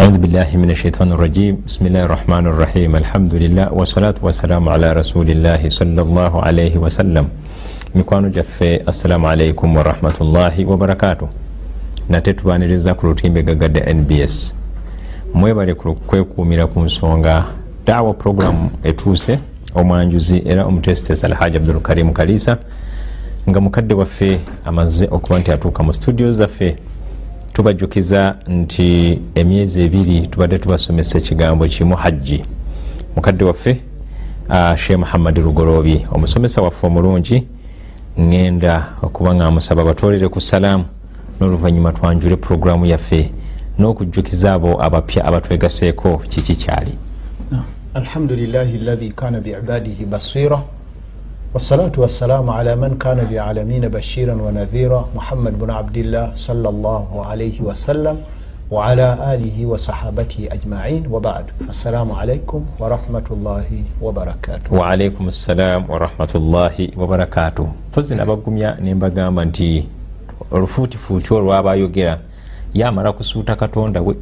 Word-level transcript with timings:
أعوذ 0.00 0.16
بالله 0.18 0.48
من 0.56 0.70
الشيطان 0.70 1.12
الرجيم 1.12 1.54
بسم 1.66 1.82
الله 1.86 2.02
الرحمن 2.08 2.44
الرحيم 2.46 2.90
الحمد 2.96 3.34
لله 3.34 3.66
والصلاة 3.72 4.14
والسلام 4.22 4.64
على 4.68 4.88
رسول 4.92 5.28
الله 5.30 5.62
صلى 5.68 6.00
الله 6.02 6.32
عليه 6.42 6.74
وسلم 6.78 7.26
mikwano 7.94 8.28
gyaffe 8.30 8.82
assalamu 8.86 9.28
alaikum 9.28 9.76
warahmatullahi 9.76 10.64
wabarakatu 10.64 11.28
nate 12.08 12.32
tubaniriza 12.34 12.94
ku 12.94 13.06
lutimbe 13.06 13.42
gagadde 13.42 13.94
nbs 13.94 14.54
mwebale 15.34 15.74
kwekuumira 16.06 16.66
ku 16.66 16.80
nsonga 16.80 17.44
daawa 17.86 18.14
programu 18.14 18.70
etuuse 18.84 19.38
omwanjuzi 19.74 20.42
era 20.46 20.64
omutesitesi 20.64 21.26
alhaji 21.26 21.56
abdulkarimu 21.56 22.12
kalisa 22.12 22.58
nga 23.48 23.60
mukadde 23.60 23.94
waffe 23.94 24.38
amaze 24.64 25.08
okuba 25.10 25.38
nti 25.38 25.52
atuuka 25.52 25.82
mu 25.82 25.94
studio 25.94 26.32
zaffe 26.32 26.76
Tubajjukiza 27.55 28.35
nti 28.47 29.19
emyezi 29.35 29.81
ebiri 29.81 30.27
tubadde 30.27 30.57
tubasomesa 30.57 31.17
ekigambo 31.17 31.67
kimu 31.67 31.95
hajji. 31.95 32.43
Mukadde 33.15 33.43
waffe 33.45 33.81
sheh 34.77 34.97
muhammadi 34.97 35.41
lugoloobi 35.41 36.05
omusomesa 36.11 36.61
waffe 36.61 36.87
omulungi 36.87 37.47
ŋŋenda 38.19 38.83
okuba 39.01 39.35
nga 39.35 39.51
musaba 39.51 39.83
batwolere 39.85 40.27
ku 40.27 40.41
salaamu 40.41 40.85
n'oluvannyuma 41.39 41.91
twanjule 41.91 42.35
puroguramu 42.35 42.85
yaffe 42.85 43.31
n'okujjukiza 43.79 44.53
abo 44.53 44.83
abapya 44.83 45.25
abatwegaseeko 45.25 46.17
kiki 46.17 46.55
kyali. 46.55 46.93
Alhamdulilahi 47.93 48.77
lahi 48.77 49.09
kana 49.15 49.39
biibadihi 49.39 50.05
basira 50.05 50.59
wasalatu 51.54 52.00
wassalamu 52.00 52.52
ala 52.52 52.76
man 52.76 52.96
kana 52.98 53.22
lilalamina 53.22 53.88
bashiran 53.88 54.40
wanadhira 54.40 55.04
muhammad 55.14 55.54
bnu 55.58 55.72
abdillah 55.74 56.36
salllah 56.36 57.02
alaihi 57.30 57.62
wasallam 57.62 58.16
وعلى 58.70 59.34
آله 59.34 59.66
وصحابته 59.66 60.48
أجمعين 60.52 61.02
وبعد 61.10 61.44
السلام 61.74 62.12
عليكم 62.12 62.60
ورحمة 62.78 63.26
الله 63.30 63.68
وبركاته 64.02 64.70
وعليكم 64.74 65.24
السلام 65.28 65.90
ورحمة 65.90 66.32
الله 66.34 66.76
وبركاته 66.96 67.66
pozi 67.92 68.14
nabagumya 68.14 68.76
nembagamba 68.80 69.44
nti 69.44 69.86
olufuutifuuti 70.50 71.34
olwaba 71.34 71.72
ayogera 71.72 72.18
yamala 72.74 73.12
kusuuta 73.12 73.56
katonda 73.56 74.00
we 74.02 74.14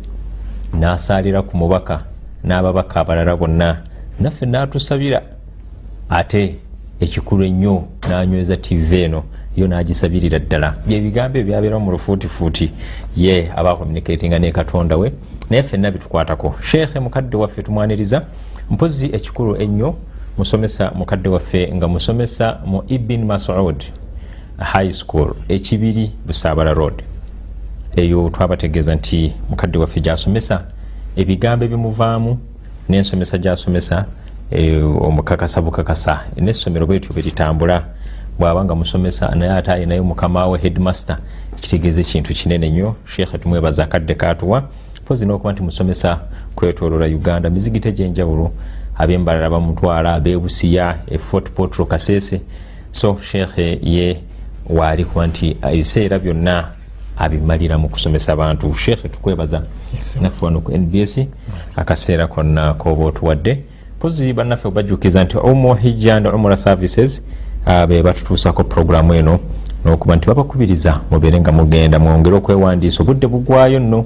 nasalira 0.81 1.43
ku 1.43 1.57
mubaka 1.57 2.01
n'ababaka 2.45 3.01
abalala 3.01 3.37
bonna 3.37 3.83
naffe 4.21 4.47
natusabira 4.47 5.23
ate 6.09 6.57
ekikulu 7.00 7.44
ennyo 7.44 7.84
nanyweza 8.10 8.58
tv 8.58 9.04
eno 9.04 9.24
yo 9.58 9.68
nagisabirira 9.68 10.40
ddala. 10.40 10.76
Byebigambo 10.88 11.40
ebyabeera 11.40 11.80
mu 11.80 11.92
lufuutifuuti 11.92 12.72
ye 13.18 13.52
aba 13.56 13.76
communicatinga 13.76 14.40
ne 14.40 14.52
katonda 14.52 14.98
we 14.98 15.12
naye 15.50 15.64
ffenna 15.64 15.92
bitukwatako. 15.92 16.56
Sheekhe 16.62 17.00
mukadde 17.00 17.38
waffe 17.38 17.64
tumwaniriza 17.64 18.26
mpozi 18.70 19.06
ekikulu 19.14 19.62
ennyo 19.62 19.96
musomesa 20.38 20.92
mukadde 20.96 21.30
waffe 21.30 21.72
nga 21.76 21.88
musomesa 21.88 22.60
mu 22.66 22.84
ibin 22.88 23.26
masud 23.26 23.84
high 24.58 24.92
school 24.92 25.34
ekibiri 25.48 26.12
busaabala 26.26 26.74
road. 26.74 27.04
Eyo 27.96 28.30
twabategeeza 28.30 28.96
nti 28.96 29.34
mukadde 29.50 29.78
waffe 29.78 30.00
gyasomesa 30.02 30.66
ebigambo 31.16 31.66
ebimuvaamu 31.66 32.38
n'ensomesa 32.90 33.38
gyasomesa 33.38 34.06
omukakasa 35.02 35.62
bukakasa. 35.62 36.24
N'essomero 36.36 36.86
bwetyo 36.86 37.14
bweritambula 37.14 37.86
bwaba 38.40 38.66
nga 38.66 38.76
musomesa 38.76 39.36
naye 39.36 39.52
ate 39.52 39.72
ayinayo 39.72 40.04
mukama 40.04 40.48
we 40.48 40.60
headmaster 40.60 41.18
kitegeeza 41.62 42.02
ekintu 42.02 42.34
kinene 42.34 42.70
nnyo. 42.70 42.96
Sheekhe 43.06 43.38
tumwebaza 43.38 43.84
akadde 43.84 44.16
katuwa 44.16 44.70
pozi 45.06 45.26
nokuba 45.26 45.52
nti 45.54 45.64
musomesa 45.64 46.20
kwetolola 46.56 47.06
uganda 47.06 47.50
mizigito 47.50 47.90
egyenjawulo 47.90 48.52
abembalala 48.98 49.50
bamutwala 49.50 50.14
abebusiya 50.14 50.98
efort 51.08 51.50
potro 51.52 51.86
kasese. 51.86 52.42
So 52.92 53.18
sheekhe 53.32 53.80
ye 53.84 54.18
waali 54.70 55.06
kuba 55.06 55.28
nti 55.28 55.58
ebiseera 55.62 56.20
byonna 56.20 56.68
abimalira 57.18 57.78
mu 57.78 57.90
kusomesa 57.90 58.34
abantu 58.34 58.74
sheekhe 58.74 59.10
tukwebaza 59.10 59.62
naffe 60.22 60.46
wano 60.46 60.62
ku 60.62 60.78
nbs 60.78 61.20
akaseera 61.76 62.28
konna 62.28 62.74
koba 62.74 63.06
otuwadde 63.06 63.64
pozi 64.04 64.34
bannaffe 64.34 64.70
bajjukiza 64.70 65.24
nti 65.24 65.38
omu 65.38 65.74
hijja 65.74 66.16
and 66.16 66.28
umura 66.28 66.58
services 66.58 67.22
uh, 67.68 67.86
be 67.86 68.04
batutuusako 68.04 68.64
puroguramu 68.64 69.14
eno 69.14 69.40
nokuba 69.86 70.16
nti 70.16 70.28
babakubiriza 70.28 71.00
mubeere 71.12 71.40
nga 71.40 71.52
mugenda 71.52 72.00
mwongere 72.00 72.36
okwewandiisa. 72.36 73.04
Obudde 73.04 73.28
bugwayo 73.28 73.80
nno. 73.80 74.06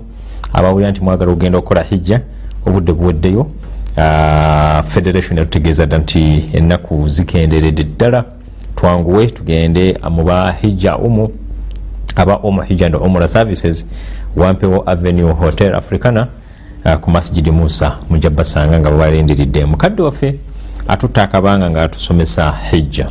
Abawulira 0.53 0.91
nti 0.91 1.01
mwagala 1.01 1.31
okugenda 1.31 1.57
okukola 1.57 1.81
hijja 1.83 2.21
obudde 2.65 2.93
buweddeyo. 2.93 3.41
Uh, 3.41 4.85
federation 4.87 5.37
yatutegeeza 5.37 5.85
dda 5.85 5.97
nti 5.97 6.49
ennaku 6.53 7.09
zikenderedde 7.09 7.83
ddala. 7.83 8.23
Twanguwe 8.75 9.25
tugende 9.25 9.97
muba 10.09 10.51
hijja 10.51 10.97
umu 10.97 11.29
aba 12.15 12.35
omu 12.35 12.61
hijja 12.61 12.85
and 12.85 12.95
omura 12.95 13.27
services 13.27 13.85
wampewo 14.35 14.83
avenue 14.89 15.31
hotel 15.31 15.75
africana 15.75 16.27
ku 17.01 17.11
masjidi 17.11 17.51
musa 17.51 17.97
mujja 18.09 18.29
basanga 18.29 18.79
nga 18.79 18.91
babalindiridde 18.91 19.65
mukadde 19.65 20.01
waffe 20.01 20.35
atutta 20.87 21.23
akabanga 21.23 21.69
nga 21.69 21.83
atusomesa 21.83 22.53
hijja. 22.71 23.09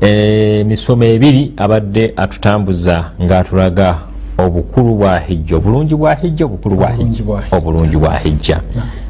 Emisomo 0.00 1.04
ebiri 1.04 1.52
abadde 1.56 2.12
atutambuza 2.16 3.10
ngaatulaga 3.22 3.98
obukulu 4.38 4.94
bwa 4.94 5.18
hijja. 5.18 5.56
Obulungi 5.56 5.94
bwa 5.94 6.14
hijja 6.14 6.46
obulungi 7.52 7.96
bwa 7.96 8.18
hijja. 8.18 8.60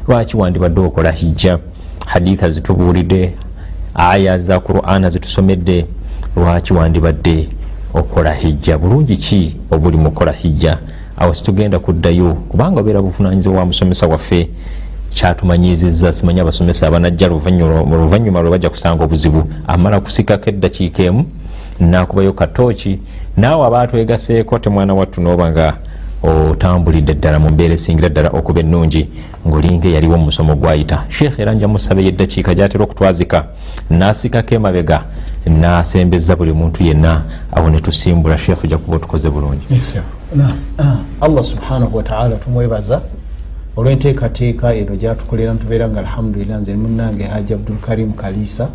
Lwaki 0.07 0.37
wandibadde 0.37 0.81
okola 0.81 1.11
hijja? 1.11 1.59
Haditha 2.05 2.49
zitubuulidde 2.49 3.33
aya 3.95 4.37
za 4.37 4.59
qur'ana 4.59 5.09
zitusomedde 5.09 5.85
lwaki 6.35 6.73
wandibadde 6.73 7.49
okola 7.93 8.33
hijja? 8.33 8.77
Bulungi 8.77 9.17
ki 9.17 9.55
obuli 9.71 9.97
mukola 9.97 10.31
hijja 10.31 10.77
awo 11.17 11.33
situgenda 11.33 11.79
kuddayo 11.79 12.33
kubanga 12.33 12.79
obeera 12.79 13.01
buvunanyizibwa 13.01 13.59
wa 13.59 13.65
musomesa 13.65 14.07
waffe 14.07 14.49
kyatumanyiziza 15.09 16.13
simanyi 16.13 16.39
abasomesa 16.39 16.87
abanajja 16.87 17.27
luvanyuma 17.27 18.41
lwe 18.41 18.51
bajja 18.51 18.69
kusanga 18.69 19.03
obuzibu. 19.03 19.49
Amala 19.67 19.99
kusikako 19.99 20.49
eddakiika 20.49 21.03
emu 21.03 21.25
nakubayo 21.79 22.33
katooki 22.33 22.99
naawe 23.37 23.65
aba 23.67 23.87
twegaseeko 23.87 24.59
temwana 24.59 24.93
wattu 24.93 25.21
nooba 25.21 25.51
nga 25.51 25.73
otambulidde 26.23 27.13
ddala 27.13 27.39
mu 27.39 27.49
mbeera 27.49 27.73
esingira 27.73 28.09
ddala 28.09 28.29
okuba 28.29 28.59
ennungi 28.59 29.09
ngaolinga 29.47 29.87
eyaliwo 29.87 30.17
mumusomo 30.17 30.55
gwayita. 30.55 31.05
Sheekh 31.09 31.39
era 31.39 31.53
nja 31.53 31.67
musabeyo 31.67 32.09
eddakiika 32.09 32.53
gyatera 32.53 32.83
okutwazika 32.83 33.45
nasikako 33.89 34.55
emabega 34.55 35.03
nasembeza 35.45 36.35
buli 36.35 36.53
muntu 36.53 36.83
yenna 36.83 37.21
awo 37.51 37.69
netusimbula 37.69 38.37
sheekh 38.37 38.63
ojja 38.63 38.77
kuba 38.77 38.97
otukoze 38.97 39.29
bulungi 39.29 39.65
allah 41.21 41.43
subhanahu 41.43 41.97
wataala 41.97 42.35
tumwebaza. 42.35 43.01
Olwenteekateeka 43.77 44.75
eno 44.75 44.95
gyatukolera 44.95 45.53
ntubeera 45.53 45.89
nga 45.89 45.99
alhamdulillah 45.99 46.59
nze 46.59 46.75
munange 46.75 47.23
haji 47.23 47.53
abdulkarimu 47.53 48.13
kalisa. 48.13 48.67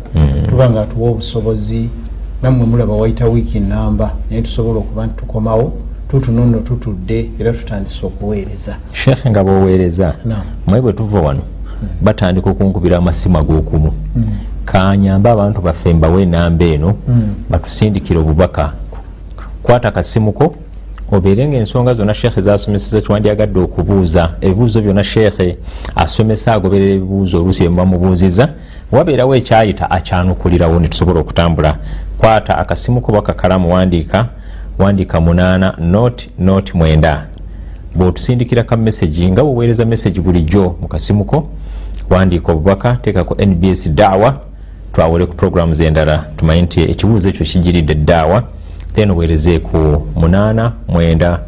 Tuba 0.49 0.69
nga 0.69 0.81
atuwa 0.81 1.09
obusobozi 1.09 1.89
nammwe 2.41 2.65
mulaba 2.65 2.93
waita 2.93 3.27
wiiki 3.27 3.59
namba 3.59 4.13
naye 4.29 4.41
tusobola 4.41 4.79
okuba 4.79 5.05
nti 5.05 5.15
tukomawo 5.15 5.73
tutunono 6.09 6.57
tutudde 6.57 7.29
era 7.39 7.53
tutandise 7.53 8.05
okuweereza. 8.05 8.75
Sheekhe 8.93 9.29
nga 9.29 9.43
boweereza 9.43 10.15
mwe 10.67 10.81
bwe 10.81 10.93
tuva 10.93 11.21
wano 11.21 11.41
batandika 12.01 12.49
okunkubira 12.49 12.97
amasimu 12.97 13.37
ag'okumu. 13.37 13.91
Kanyambe 14.65 15.29
abantu 15.29 15.61
baffe 15.61 15.93
mbawe 15.93 16.23
enamba 16.23 16.65
eno 16.65 16.95
batusindikira 17.49 18.19
obubaka. 18.19 18.73
Kwata 19.63 19.87
akasimuko 19.87 20.55
obeere 21.11 21.47
nga 21.47 21.57
ensonga 21.57 21.93
zonna 21.93 22.13
sheekhe 22.13 22.41
zasomeseza 22.41 23.01
kiwandyagadde 23.01 23.59
okubuuza. 23.59 24.29
Ebibuuzo 24.41 24.81
byonna 24.81 25.03
sheekhe 25.03 25.57
asomesa 25.95 26.53
agoberera 26.53 26.91
ebibuuzo 26.91 27.37
oluusi 27.41 27.61
byemubamubuuziza 27.61 28.49
wabeerawo 28.91 29.35
ekyayita 29.35 29.91
akyanukulirawo 29.91 30.79
netusobola 30.79 31.19
okutambula. 31.19 31.77
Kwata 32.17 32.57
akasimu 32.57 33.01
kuba 33.01 33.21
kakalamu 33.21 33.73
wandiika 33.73 34.27
wandiika 34.79 35.21
munaana 35.21 35.75
not 35.79 36.27
not 36.39 36.73
mwenda. 36.73 37.25
Bwotusindikira 37.95 38.63
ka 38.63 38.77
mesagi 38.77 39.31
nga 39.31 39.43
weweereza 39.43 39.85
mesagi 39.85 40.19
bulijjo 40.19 40.75
mu 40.81 40.87
kasimuko 40.87 41.49
wandiika 42.09 42.51
obubaka 42.51 42.95
teekako 42.95 43.35
nbs 43.45 43.89
daawa 43.89 44.37
twawole 44.93 45.25
ku 45.25 45.35
programu 45.35 45.73
zendala. 45.73 46.25
Tumanyi 46.37 46.61
nti 46.61 46.81
ekibuuzo 46.81 47.29
ekyo 47.29 47.45
kijiridde 47.45 47.95
daawa 47.95 48.43
then 48.93 49.11
owereze 49.11 49.59
ku 49.59 49.77
munaana 50.15 50.71
mwenda 50.87 51.39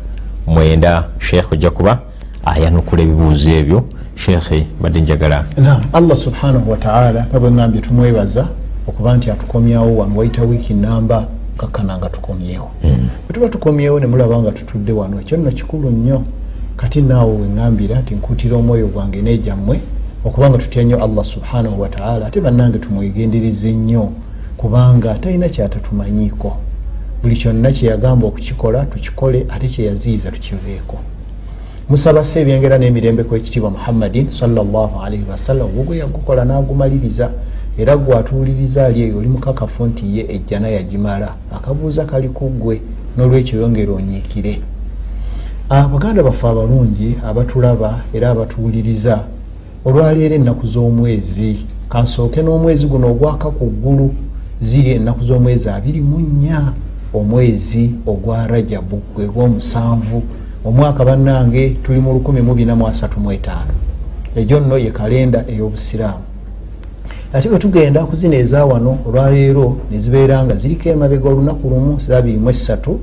mwenda 0.47 1.03
sheekhe 1.19 1.47
ojja 1.51 1.69
kuba 1.69 1.99
ayanukula 2.45 3.01
ebibuuzo 3.01 3.51
ebyo. 3.51 3.83
Sheekhe 4.15 4.65
badde 4.81 5.01
njagala. 5.01 5.45
Allah 5.93 6.17
subhanahu 6.17 6.71
wataala 6.71 7.25
nga 7.29 7.39
bweŋambye 7.39 7.81
tumwebaza 7.81 8.47
okuba 8.87 9.15
nti 9.15 9.31
atukomyawo 9.31 9.97
wano 9.97 10.17
waita 10.17 10.41
wiiki 10.41 10.73
namba 10.73 11.27
kakkana 11.57 11.97
nga 11.97 12.09
tukomyewo. 12.09 12.69
Bwe 13.25 13.33
tuba 13.33 13.49
tukomyewo 13.49 13.99
ne 13.99 14.07
mulaba 14.07 14.39
nga 14.39 14.51
tutudde 14.51 14.91
wano 14.91 15.21
ekyo 15.21 15.37
nno 15.37 15.51
kikulu 15.51 15.89
nnyo. 15.89 16.21
Kati 16.77 17.01
naawe 17.01 17.33
weŋambira 17.33 17.99
nti 17.99 18.15
nkutira 18.15 18.57
omwoyo 18.57 18.87
gwange 18.87 19.21
nejyammwe 19.21 19.79
okubanga 20.25 20.57
tutya 20.57 20.83
nnyo 20.83 21.03
allah 21.03 21.25
subhanahu 21.25 21.81
wataala 21.81 22.27
ate 22.27 22.41
bannange 22.41 22.77
tumwegendereze 22.77 23.71
nnyo 23.71 24.09
kubanga 24.57 25.13
talina 25.13 25.49
kyatatumanyiiko 25.49 26.57
buli 27.25 27.35
kyonna 27.35 27.71
kyeyagamba 27.71 28.27
okukikola 28.27 28.85
tukikole 28.85 29.45
ate 29.49 29.67
kyeyaziiza 29.67 30.31
tukiveeko. 30.31 30.97
Musaba 31.89 32.25
sebyengera 32.25 32.77
n'emirembe 32.77 33.23
kwekitiibwa 33.23 33.71
muhammadin 33.71 34.29
salllahalaihi 34.29 35.25
wasallam 35.31 35.67
ogwe 35.79 35.97
yagukola 35.97 36.45
n'agumaliriza 36.45 37.31
era 37.77 37.97
gwatuwuliriza 37.97 38.85
ali 38.85 39.01
eyo 39.01 39.17
oli 39.17 39.27
mukakafu 39.27 39.85
nti 39.85 40.17
ye 40.17 40.35
ejjana 40.35 40.67
yagimala 40.67 41.33
akabuuza 41.55 42.05
kali 42.05 42.29
ku 42.29 42.49
ggwe 42.49 42.81
n'olwekyo 43.17 43.61
yongera 43.61 43.93
onyiikire. 43.93 44.61
Abaganda 45.69 46.23
baffe 46.23 46.47
abalungi 46.47 47.15
abatulaba 47.25 48.01
era 48.13 48.29
abatuwuliriza 48.29 49.23
olwaleero 49.85 50.35
ennaku 50.35 50.67
z'omwezi 50.67 51.65
kansooke 51.89 52.41
n'omwezi 52.41 52.85
guno 52.85 53.07
ogwaka 53.11 53.49
ku 53.49 53.65
ggulu 53.65 54.13
ziri 54.61 54.89
ennaku 54.91 55.25
z'omwezi 55.25 55.69
abiri 55.69 56.01
mu 56.01 56.19
nnya 56.19 56.84
omwezi 57.17 57.91
ogwa 58.05 58.47
rajabu 58.47 59.01
gwe 59.15 59.25
gwomusanvu 59.27 60.23
omwaka 60.65 61.05
bannange 61.05 61.69
tuli 61.83 61.99
mu 61.99 62.13
1435 62.13 63.39
egyo 64.35 64.59
nno 64.59 64.77
ye 64.77 64.91
kalenda 64.91 65.39
ey'obusiraamu. 65.51 66.25
Ate 67.33 67.49
bwe 67.49 67.59
tugenda 67.59 68.05
kuzina 68.05 68.35
eza 68.35 68.65
wano 68.65 68.97
olwaleero 69.07 69.77
nezibeera 69.91 70.45
nga 70.45 70.55
ziriko 70.55 70.89
emabega 70.89 71.29
olunaku 71.29 71.69
lumu 71.69 71.99
zabirimu 71.99 72.49
esatu 72.49 72.99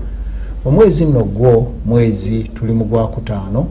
omwezi 0.64 1.04
nno 1.04 1.24
gwo 1.24 1.72
mwezi 1.86 2.38
tuli 2.54 2.72
mu 2.72 2.84
gwakutaano 2.84 3.66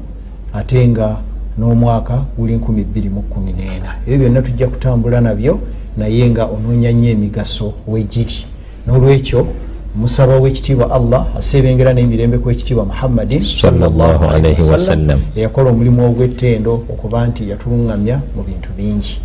ate 0.53 0.87
nga 0.87 1.17
n'omwaka 1.57 2.23
guli 2.37 2.57
214 2.57 4.07
ebyo 4.07 4.17
byonna 4.19 4.41
tujja 4.41 4.67
kutambula 4.67 5.21
nabyo 5.21 5.59
naye 5.97 6.29
nga 6.29 6.45
onoonya 6.45 6.91
nnyo 6.91 7.09
emigaso 7.09 7.73
wegiri 7.87 8.45
n'olwekyo 8.87 9.47
musaba 9.95 10.39
wekitiibwa 10.39 10.91
allah 10.91 11.25
asebengera 11.37 11.93
n'emirembe 11.93 12.37
kwekitiibwa 12.37 12.85
muhammadin 12.85 13.41
eyakola 15.35 15.69
omulimu 15.69 16.01
ogw'ettendo 16.09 16.73
okuba 16.93 17.27
nti 17.27 17.49
yatuluŋŋamya 17.49 18.17
mu 18.35 18.41
bintu 18.47 18.69
bingi. 18.77 19.19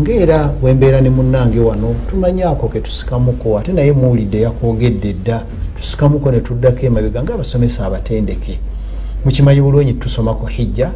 Ngaera 0.00 0.52
bwembeera 0.60 1.00
ne 1.00 1.10
munnange 1.10 1.60
wano 1.60 1.94
tumanyako 2.10 2.68
ketusikamuko 2.68 3.58
ate 3.58 3.72
naye 3.72 3.92
muwulidde 3.92 4.40
yakwogedde 4.40 5.12
dda 5.12 5.42
tusikamuko 5.80 6.30
netuddako 6.30 6.86
emabega 6.86 7.22
ngaabasomesa 7.22 7.86
abatendeke. 7.86 8.58
Mukimanyi 9.24 9.60
bulungi 9.60 9.92
tusoma 9.92 10.34
ku 10.34 10.46
hijja? 10.46 10.90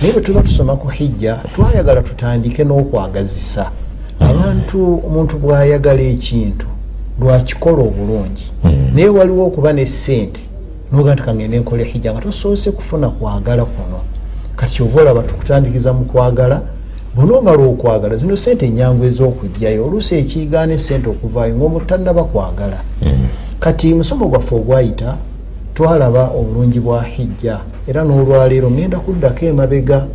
Naye 0.00 0.12
bwe 0.12 0.22
tuba 0.22 0.42
tusoma 0.42 0.76
ku 0.76 0.88
hijja 0.88 1.38
twayagala 1.54 2.02
tutandike 2.02 2.64
n'okwagazisa. 2.64 3.70
Abantu 4.20 4.78
omuntu 5.06 5.38
bwayagala 5.38 6.02
ekintu 6.02 6.73
lwakikola 7.20 7.82
obulungi. 7.82 8.52
Naye 8.94 9.08
waliwo 9.08 9.46
okuba 9.46 9.72
ne 9.72 9.86
sente 9.86 10.42
noga 10.92 11.14
nti 11.14 11.22
kangende 11.22 11.58
nkola 11.58 11.84
hijja 11.84 12.12
nga 12.12 12.20
tosoose 12.20 12.70
kufuna 12.70 13.08
kwagala 13.08 13.64
kuno. 13.64 14.00
Kati 14.56 14.82
ova 14.82 15.00
olaba 15.00 15.22
tukutandikiza 15.22 15.92
mu 15.92 16.04
kwagala 16.04 16.62
bunomala 17.14 17.62
okwagala 17.64 18.16
zino 18.16 18.36
sente 18.36 18.66
enyangu 18.66 19.04
ez'okugjayo 19.04 19.86
oluusi 19.86 20.14
ekiigaana 20.14 20.72
esente 20.74 21.08
okuvaayo 21.08 21.56
ngaomuntu 21.56 21.86
tannaba 21.86 22.24
kwagala. 22.24 22.78
Kati 23.60 23.94
musomo 23.94 24.28
gwaffe 24.28 24.54
ogwayita 24.54 25.16
twalaba 25.74 26.30
obulungi 26.38 26.80
bwa 26.80 27.02
hijja. 27.02 27.58
Era 27.88 28.04
n'olwaleero 28.04 28.70
ngenda 28.70 28.98
kuddako 28.98 29.44
emabega 29.46 30.06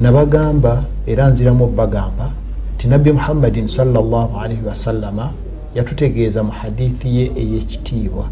nabagamba 0.00 0.84
era 1.06 1.28
nziramu 1.28 1.66
bagamba 1.66 2.30
ti 2.78 2.88
nabbi 2.88 3.12
muhammadin 3.12 3.68
salllahalaihi 3.68 4.62
wasallama 4.66 5.30
yatutegeeza 5.74 6.42
mu 6.42 6.52
hadithi 6.52 7.08
ye 7.16 7.24
ey'ekitiibwa. 7.42 8.26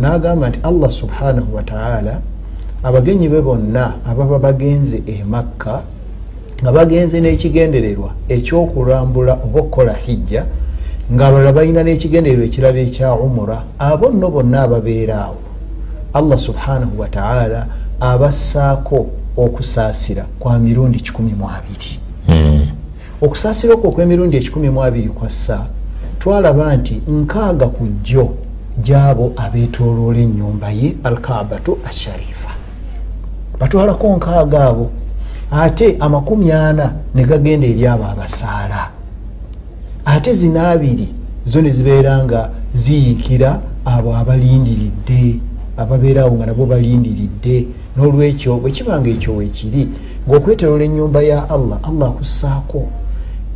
N'agamba 0.00 0.48
nti 0.48 0.58
allah 0.62 0.90
subhanahu 0.90 1.54
wataala 1.54 2.20
abagenyi 2.82 3.28
be 3.28 3.40
bonna 3.40 3.94
ababa 4.04 4.38
bagenze 4.38 5.02
e 5.06 5.24
makka 5.24 5.82
nga 6.62 6.72
bagenze 6.72 7.20
n'ekigendererwa 7.20 8.10
ekyokulambula 8.28 9.32
oba 9.44 9.60
okukola 9.60 9.92
hijja 10.04 10.42
ngaabalala 11.12 11.52
balina 11.52 11.82
n'ekigendererwa 11.82 12.44
ekirala 12.46 12.78
ekya 12.86 13.14
umura 13.14 13.56
abo 13.78 14.06
nno 14.10 14.28
bonna 14.34 14.62
ababeera 14.62 15.16
awo. 15.26 15.40
Allah 16.14 16.38
subhanahu 16.38 16.94
wataala 17.00 17.66
abassaako 18.00 19.06
okusaasira 19.36 20.24
kwa 20.38 20.58
mirundi 20.58 20.98
12 20.98 22.02
okusaasira 23.22 23.74
okwo 23.74 23.88
okw'emirundi 23.90 24.38
12 24.38 25.08
kwassa 25.08 25.66
twalaba 26.22 26.76
nti 26.76 27.02
nkaaga 27.08 27.66
ku 27.66 27.86
jjo 28.04 28.26
gyabo 28.78 29.32
abeetoloola 29.36 30.18
ennyumba 30.18 30.70
ye 30.70 30.94
alkabatu 31.02 31.78
asharifa 31.88 32.50
batwalako 33.58 34.16
nkaaga 34.16 34.64
abo. 34.64 34.90
Ate 35.50 35.96
amakumi 36.00 36.52
ana 36.52 36.92
ne 37.14 37.24
gagenda 37.24 37.66
eri 37.66 37.86
abo 37.86 38.04
abasaala. 38.04 38.90
Ate 40.04 40.32
zina 40.32 40.70
abiri 40.70 41.08
zo 41.46 41.60
ne 41.60 41.70
zibeera 41.70 42.24
nga 42.24 42.50
ziyikira 42.74 43.60
abo 43.84 44.16
abalindiridde 44.16 45.40
ababeerawo 45.76 46.32
nga 46.36 46.46
nabo 46.46 46.66
balindiridde. 46.66 47.66
N'olwekyo 47.96 48.56
bwe 48.62 48.70
kibanga 48.70 49.10
ekyo 49.10 49.36
wekiri 49.36 49.82
ng'okwetolola 50.26 50.84
ennyumba 50.84 51.22
ya 51.22 51.50
allah 51.50 51.78
allah 51.82 52.08
akussaako 52.08 52.82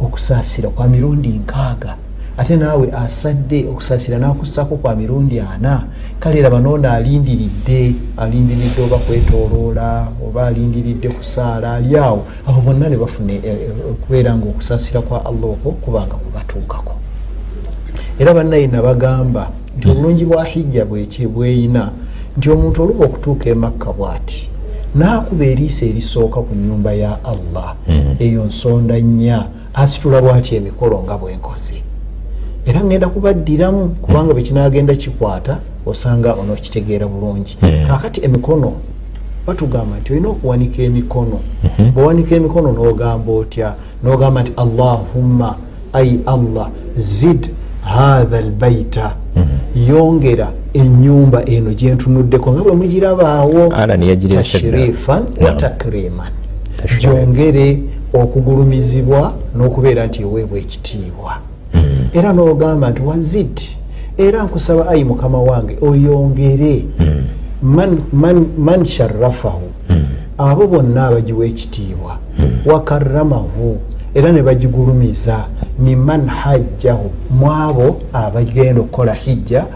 okusaasira 0.01 0.69
kwa 0.69 0.89
mirundi 0.89 1.29
nkaaga 1.29 1.95
ate 2.38 2.56
naawe 2.56 2.93
asadde 2.93 3.65
okusaasira 3.71 4.19
n'akussaako 4.19 4.77
kwa 4.77 4.97
mirundi 4.97 5.41
ana 5.41 5.85
kale 6.21 6.43
raba 6.43 6.61
noono 6.61 6.91
alindiridde 6.91 7.94
alindiridde 8.17 8.83
oba 8.83 8.99
kwetoloola 8.99 10.09
oba 10.27 10.47
alindiridde 10.47 11.09
kusaala 11.09 11.75
ali 11.75 11.97
awo. 11.97 12.25
Abo 12.47 12.61
bonna 12.61 12.88
ne 12.88 12.97
bafuna 12.97 13.33
okubeera 13.91 14.37
nga 14.37 14.47
okusaasira 14.49 15.00
kwa 15.00 15.25
allah 15.25 15.50
okwo 15.50 15.73
kubanga 15.73 16.15
kubatuukako 16.15 16.93
era 18.19 18.35
bannaye 18.35 18.67
nabagamba 18.67 19.50
nti 19.79 19.89
obulungi 19.89 20.25
bwa 20.25 20.44
hijja 20.44 20.85
bweyina 20.85 21.93
nti 22.37 22.50
omuntu 22.50 22.82
oluba 22.82 23.05
okutuuka 23.05 23.50
emakka 23.50 23.93
bw'ati 23.93 24.50
naakuba 24.94 25.44
eriisa 25.44 25.87
erisooka 25.87 26.41
ku 26.41 26.55
nyumba 26.55 26.93
ya 26.93 27.25
allah. 27.25 27.77
Eyo 28.19 28.44
nsonda 28.44 29.01
nnya 29.01 29.49
asitula 29.75 30.22
bwati 30.22 30.56
emikolo 30.56 31.03
nga 31.05 31.19
bwenkoze 31.19 31.85
era 32.67 32.85
ngenda 32.85 33.08
kubaddiramu 33.08 33.89
kubanga 33.89 34.35
bwekinagenda 34.35 34.94
kikwata 34.94 35.58
osanga 35.87 36.35
onokitegeera 36.35 37.06
bulungi. 37.06 37.58
Kakati 37.89 38.25
emikono 38.25 38.73
batugamba 39.46 39.96
nti 40.01 40.13
olina 40.13 40.29
okuwanika 40.29 40.82
emikono. 40.82 41.41
Bwewanika 41.94 42.35
emikono 42.37 42.73
nogamba 42.73 43.32
otya? 43.32 43.75
Nogamba 44.05 44.43
nti 44.43 44.53
allahumma 44.56 45.56
ai 45.93 46.20
allah 46.27 46.70
zid 46.96 47.51
hatha 47.85 48.41
lbaita 48.41 49.15
yongera 49.89 50.53
enyumba 50.75 51.44
eno 51.44 51.73
gyentunuddeko 51.73 52.53
nga 52.53 52.63
bwe 52.63 52.73
mugirabaawo 52.73 53.73
tashrifan 54.29 55.23
wa 55.41 55.53
takriman. 55.53 56.32
Gyongere 57.01 57.82
okugulumizibwa 58.13 59.32
n'okubeera 59.56 60.06
nti 60.06 60.23
eweebwa 60.23 60.58
ekitiibwa 60.58 61.32
era 62.17 62.32
nogamba 62.32 62.91
nti 62.91 63.03
wazid 63.03 63.61
era 64.19 64.43
nkusaba 64.44 64.89
ayi 64.89 65.05
mukama 65.05 65.43
wange 65.43 65.77
oyongere. 65.81 66.85
Man, 67.63 67.99
man, 68.13 68.46
man 68.58 68.85
sharafahu 68.85 69.69
abo 70.39 70.67
bonna 70.67 71.06
abagiwa 71.06 71.46
ekitiibwa. 71.46 72.19
Wakaramahu 72.67 73.79
era 74.15 74.32
ne 74.32 74.43
bagigulumiza. 74.43 75.44
Miman 75.79 76.27
hajjahu. 76.27 77.11
Mwabo 77.31 78.01
abagenda 78.13 78.81
okukola 78.81 79.15
hijja 79.15 79.67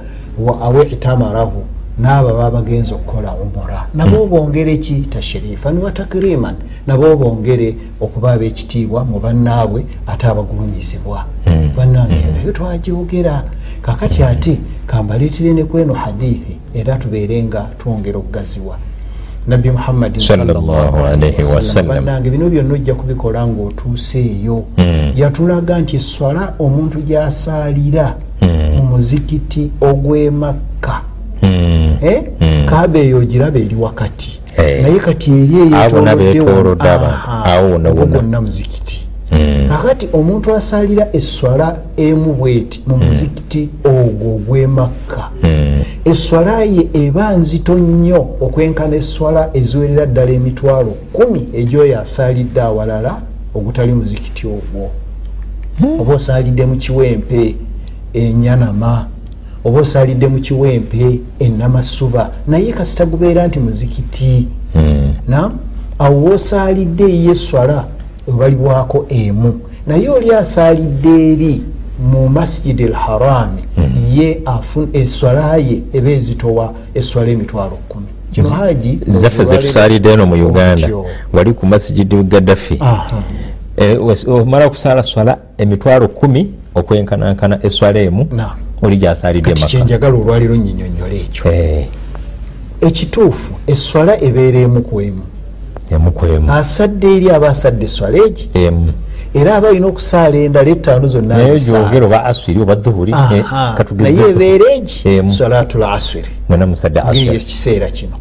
awe 0.63 0.83
itamarahu 0.87 1.63
n'abo 2.01 2.31
babagenza 2.39 2.95
okukola 2.95 3.31
umura 3.45 3.87
nabo 3.95 4.27
bongere 4.27 4.77
ki? 4.77 4.95
Tashrifan 5.13 5.79
wa 5.79 5.93
takriman 5.93 6.57
nabo 6.87 7.17
bongere 7.17 7.77
okuba 8.01 8.33
abekitiibwa 8.33 9.05
mu 9.05 9.21
bannaabwe 9.21 9.85
ate 10.07 10.27
abagulumizibwa 10.27 11.25
bannange 11.77 12.25
nayo 12.33 12.53
twagyogera 12.53 13.45
kakati 13.83 14.23
ate 14.23 14.59
kambaleetere 14.87 15.53
ne 15.53 15.65
kweno 15.65 15.95
hadithi 15.95 16.57
era 16.75 16.97
tubeere 16.97 17.43
nga 17.43 17.69
twongera 17.79 18.19
okugaziwa 18.19 18.79
nabbi 19.47 19.71
muhammadibannange 19.71 22.31
bino 22.31 22.49
byonna 22.49 22.75
ojja 22.75 22.95
kubikola 22.95 23.47
ngaotuuseeyo 23.47 24.65
yatulaga 25.17 25.79
nti 25.79 25.97
eswala 25.97 26.55
omuntu 26.59 27.01
gyasaalira 27.09 28.17
mu 28.77 28.83
muzikiti 28.91 29.71
ogw'emakka 29.81 30.95
kaba 32.67 32.99
eyo 32.99 33.19
ogiraba 33.19 33.59
eri 33.59 33.77
wakati. 33.81 34.41
Eh. 34.57 34.83
naye 34.83 34.99
kati 34.99 35.31
eri 35.31 35.93
gwonna 38.07 38.41
muzikiti. 38.41 39.01
Kakati 39.69 40.09
omuntu 40.13 40.55
asalira 40.55 41.09
eswala 41.13 41.77
emu 41.97 42.33
bweti 42.35 42.83
mu 42.87 42.97
muzikiti 42.97 43.69
ogwo 43.85 44.35
ogw'emakka. 44.35 45.23
Eswala 46.05 46.63
ye 46.65 46.89
eba 46.93 47.37
nzito 47.37 47.75
nnyo 47.75 48.21
okwenkana 48.41 48.97
eswala 48.97 49.51
eziwerera 49.55 50.07
ddala 50.07 50.33
emitwalo 50.33 50.93
kumi 51.13 51.47
egyoyo 51.55 52.01
asalidde 52.01 52.61
awalala 52.61 53.21
ogutali 53.55 53.93
muzikiti 53.93 54.47
ogwo. 54.47 54.91
Oba 56.01 56.15
osalidde 56.15 56.67
mu 56.67 56.77
kiwempe 56.77 57.55
enyanama 58.13 59.07
oba 59.65 59.81
osalidde 59.81 60.29
mu 60.29 60.39
kiwempe 60.39 61.21
enamasuba 61.39 62.31
naye 62.47 62.73
kasita 62.73 63.07
gubeera 63.07 63.47
nti 63.47 63.59
muzikiti. 63.59 64.49
Mm. 64.75 65.15
na? 65.29 65.51
Awo 65.99 66.25
wosalidde 66.25 67.05
eyo 67.05 67.33
eswala 67.33 67.85
ebalibwako 68.29 69.07
emu. 69.09 69.61
Naye 69.87 70.09
oli 70.09 70.33
asalidde 70.35 71.33
eri 71.33 71.63
mu 72.11 72.29
masjidi 72.29 72.85
al 72.85 72.93
harami 72.93 73.63
ye 74.17 74.41
afun 74.45 74.89
eswala 74.93 75.57
ye 75.57 75.83
eba 75.93 76.11
ezitowa 76.11 76.75
eswala 76.95 77.31
emitwalo 77.31 77.79
kumi 77.89 78.07
kino 78.33 78.49
haji 78.49 78.99
zaffe 79.07 79.45
zetusalidde 79.45 80.13
eno 80.13 80.27
mu 80.27 80.47
uganda 80.49 80.89
wali 81.33 81.53
ku 81.53 81.67
masijidi 81.67 82.17
gaddafi. 82.23 82.79
Eh, 83.77 83.99
omala 84.29 84.69
kusala 84.69 85.03
swala 85.03 85.39
emitwalo 85.59 86.09
kumi 86.09 86.51
okwenkanankana 86.75 87.59
eswala 87.63 88.01
emu. 88.01 88.27
Oli 88.83 88.97
gyasalidde 88.97 89.55
maka 89.55 89.67
kyenjagala 89.67 90.17
olwaliro 90.17 90.57
nyinyonyola 90.57 91.15
ekyo. 91.15 91.53
Eh, 91.53 91.87
ekituufu 92.81 93.53
eswala 93.67 94.23
ebeera 94.23 94.59
emu 94.59 94.83
ku 94.83 95.01
emu. 95.01 95.23
Emu 95.91 96.11
ku 96.13 96.27
emu. 96.27 96.53
Asadde 96.53 97.17
eri 97.17 97.31
aba 97.31 97.49
asadde 97.49 97.85
eswala 97.85 98.19
egi? 98.27 98.49
Era 99.35 99.57
aba 99.57 99.69
alina 99.69 99.87
okusaala 99.87 100.37
endala 100.37 100.71
ettaano 100.71 101.07
zonna 101.07 101.37
gyogera 101.55 102.07
oba 102.07 102.25
aswiri 102.25 102.61
oba 102.61 102.75
dhuhuri 102.75 103.13
eh, 103.13 103.45
naye 103.97 104.31
ebeera 104.31 104.73
egi? 104.75 105.31
Salatul 105.31 105.85
aswiri 105.85 106.29
ekiseera 107.37 107.91
kino. 107.91 108.17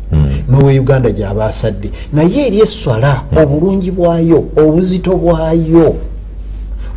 Nowe 0.49 0.79
uganda 0.79 1.09
gyaba 1.11 1.45
asadde. 1.45 1.89
Naye 2.13 2.47
eri 2.47 2.59
eswala 2.59 3.23
obulungi 3.35 3.91
bwayo 3.91 4.43
obuzito 4.57 5.15
bwayo 5.15 5.95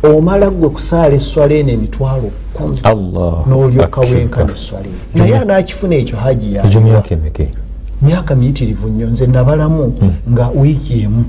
omala 0.03 0.49
gwe 0.49 0.69
kusaala 0.69 1.15
eswala 1.15 1.53
eno 1.53 1.71
emitwalo 1.71 2.31
kumi 2.53 2.79
n'olyoka 3.47 4.01
wenkana 4.01 4.51
eswala 4.51 4.85
eyo 4.87 4.95
naye 5.15 5.37
anaakifuna 5.37 5.95
ekyo 5.95 6.17
haji 6.17 6.53
yawa 6.55 6.67
myaka 8.01 8.35
miyitirivu 8.35 8.87
nnyo 8.87 9.07
nze 9.07 9.27
nabalamu 9.27 9.93
nga 10.31 10.49
wiiki 10.49 11.01
emu. 11.01 11.23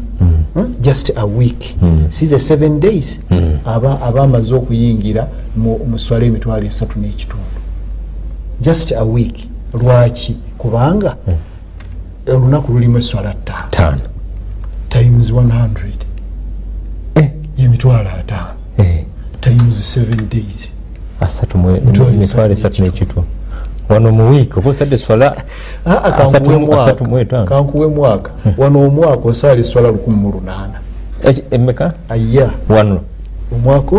Hmm? 0.54 0.75
just 0.81 1.11
a 1.16 1.26
week. 1.26 1.76
Size 2.09 2.38
seven 2.40 2.81
days 2.81 3.21
aba 3.66 4.00
amaze 4.23 4.54
okuyingira 4.54 5.28
mu 5.57 5.78
mu 5.90 5.99
swala 5.99 6.25
emitwalo 6.25 6.66
esatu 6.66 6.99
n'ekitundu. 6.99 7.59
Just 8.61 8.93
a 8.93 9.04
week. 9.04 9.49
Lwaki? 9.75 10.37
Kubanga 10.59 11.16
olunaku 12.26 12.73
lulimu 12.73 12.99
eswala 12.99 13.35
ttaano. 13.35 13.69
Taano 13.71 14.00
times 14.88 15.31
100 15.31 15.69
Eh, 17.14 17.31
yemitwalo 17.59 18.09
ataano. 18.11 18.49
eh, 18.49 18.63
times 19.45 19.97
7 19.97 20.17
days. 20.31 20.69
Asatu 21.21 21.59
mu- 21.59 21.81
Mitwalo 22.19 22.53
esatu 22.53 22.83
n'ekitu 22.83 23.25
wano 23.89 24.13
mu 24.13 24.31
wiiki 24.31 24.59
oba 24.59 24.71
osadde 24.71 24.99
swala 24.99 25.37
Ah, 25.87 25.91
ah, 25.91 26.15
asatu 26.17 26.45
kankuwe 26.45 26.59
mu- 26.59 26.67
mwaka. 26.67 26.83
asatu 26.83 27.05
mu 27.05 27.19
etaano 27.19 27.47
kankuwe 27.47 27.87
mwaka 27.87 28.31
wano 28.59 28.81
omwaka 28.87 29.29
osaala 29.29 29.61
eswala 29.61 29.89
18 29.89 30.69
Eh, 31.25 31.37
emeka? 31.51 31.93
Aya. 32.09 32.51
Wano. 32.69 33.01
Omwaka 33.53 33.97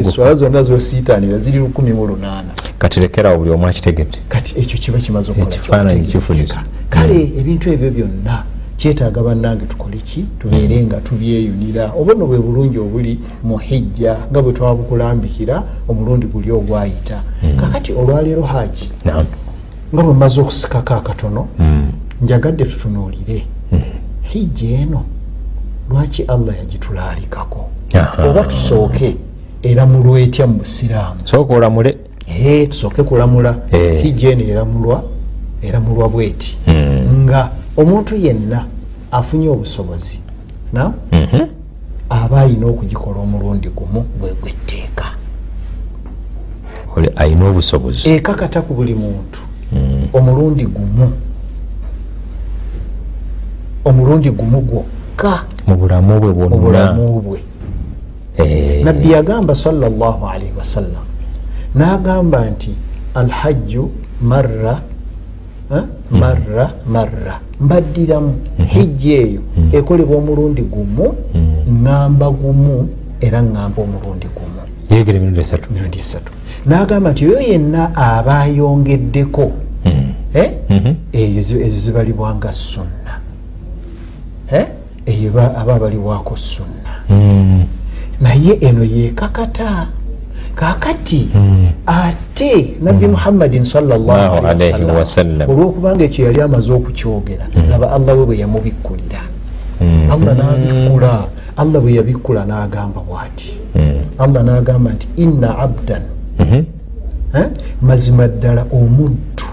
eswala 0.00 0.34
zonna 0.34 0.62
zosiitanira 0.62 1.38
ziri 1.38 1.58
18 1.58 2.44
katirekerawo 2.78 3.38
buli 3.38 3.50
omu 3.50 3.66
akitegedde 3.66 4.18
kati 4.28 4.60
ekyo 4.60 4.78
kiba 4.78 4.98
kimaze 4.98 5.32
kyokutegeerekeka. 5.32 6.06
kifunika. 6.12 6.62
kale 6.90 7.22
ebintu 7.38 7.70
ebyo 7.72 7.90
byonna 7.90 8.42
kyetaaga 8.84 9.22
bannange 9.22 9.66
tukole 9.66 9.96
ki? 9.96 10.24
Tubeere 10.38 10.82
nga 10.84 10.96
tubyeyunira. 11.00 11.92
Oba 12.00 12.14
no 12.14 12.26
bwe 12.26 12.38
bulungi 12.38 12.78
obuli 12.78 13.18
mu 13.44 13.58
hijja 13.58 14.16
nga 14.32 14.42
bwe 14.42 14.52
twabukulambikira 14.52 15.62
omulundi 15.88 16.26
guli 16.26 16.50
ogwayita. 16.52 17.22
Kakati 17.60 17.92
olwaleero 17.92 18.42
haji 18.42 18.90
Naam. 19.04 19.26
nga 19.94 20.02
bwe 20.02 20.12
mmaze 20.14 20.40
okusikako 20.40 20.94
akatono 20.94 21.48
Mm. 21.58 21.92
njagadde 22.22 22.64
tutunuulire. 22.64 23.44
Hijja 24.22 24.68
eno 24.78 25.04
lwaki 25.90 26.22
allah 26.22 26.56
yagitulaalikako? 26.58 27.68
Oba 28.28 28.44
tusooke 28.44 29.16
eramulwa 29.62 30.20
etya 30.20 30.46
mu 30.46 30.54
busiraamu? 30.54 31.20
Sooka 31.24 31.54
olamule. 31.54 31.96
Tusooke 32.70 33.02
kulamula. 33.02 33.56
Hijja 34.02 34.30
eno 34.30 34.42
eramulwa 34.44 35.02
eramulwa 35.62 36.08
bweti. 36.08 36.56
Nga 37.24 37.50
omuntu 37.80 38.16
yenna 38.16 38.64
afunye 39.12 39.48
obusobozi 39.48 40.18
na 40.72 40.92
Mhm. 41.12 41.46
aba 42.10 42.40
ayina 42.40 42.66
okugikola 42.66 43.18
omulundi 43.20 43.68
gumu 43.68 44.04
bwe 44.20 44.30
gwetteeka. 44.42 45.04
Oli 46.96 47.10
ayina 47.16 47.48
obusobozi? 47.48 48.08
Ekakata 48.08 48.62
ku 48.62 48.74
buli 48.74 48.94
muntu. 48.94 49.40
Omulundi 50.12 50.66
gumu. 50.66 51.12
Omulundi 53.84 54.30
gumu 54.30 54.60
gwokka. 54.60 55.44
Mu 55.66 55.74
bulamu 55.76 56.20
bwe 56.20 56.32
bwonna. 56.32 56.54
Obulamu 56.56 57.20
bwe. 57.20 57.40
Eh, 58.36 58.84
nabbi 58.84 59.10
yagamba 59.12 59.54
sallallahu 59.54 60.26
alaihi 60.26 60.52
wasallam 60.58 61.04
nagamba 61.74 62.50
nti 62.50 62.70
alhajju 63.14 63.90
marra 64.22 64.80
eh, 65.74 65.82
marra 66.10 66.72
marra. 66.86 67.40
Mbaddiramu 67.60 68.34
hijja 68.66 69.10
eyo. 69.16 69.40
Ekolebwa 69.72 70.16
omulundi 70.16 70.62
gumu 70.62 71.14
ŋŋamba 71.68 72.30
gumu 72.30 72.88
era 73.20 73.40
ŋŋamba 73.42 73.82
omulundi 73.82 74.26
gumu. 74.34 74.60
Mirundi 75.74 75.98
esatu. 75.98 76.32
Nagamba 76.66 77.10
nti 77.12 77.26
oyo 77.26 77.40
yenna 77.40 77.94
aba 77.96 78.40
ayongeddeko. 78.40 79.52
Eh, 80.34 80.50
Mhm. 80.70 80.94
ezo 81.12 81.78
zibalibwanga 81.78 82.52
sunna. 82.52 83.20
Eh, 84.52 84.66
eyo 85.06 85.30
ba- 85.32 85.54
aba 85.56 85.74
abalibwako 85.74 86.36
sunna. 86.36 86.92
Naye 88.20 88.52
eno 88.60 88.84
yekakata 88.84 89.88
kakati. 90.60 91.28
Ate 91.86 92.74
nabbi 92.82 93.06
muhammadin 93.08 93.64
wasallam. 95.00 95.50
olwokubanga 95.50 96.04
ekyo 96.04 96.26
yali 96.26 96.40
amaze 96.40 96.72
okukyogera 96.72 97.46
laba 97.70 97.86
allah 97.96 98.12
we 98.18 98.24
bwe 98.26 98.36
yamubikkulira 98.38 99.22
Mm. 99.80 100.10
allah 100.12 100.32
nabikkula. 100.36 101.24
Allah 101.56 101.80
bwe 101.80 101.92
yabikkula 101.98 102.44
n'agamba 102.44 103.00
bwati. 103.08 103.50
Allah 104.18 104.40
n'agamba 104.44 104.90
nti 104.92 105.06
inna 105.16 105.58
abdan. 105.58 106.02
Mhm. 106.38 106.64
eh, 107.34 107.48
mazima 107.82 108.28
ddala 108.28 108.62
omuddu. 108.72 109.48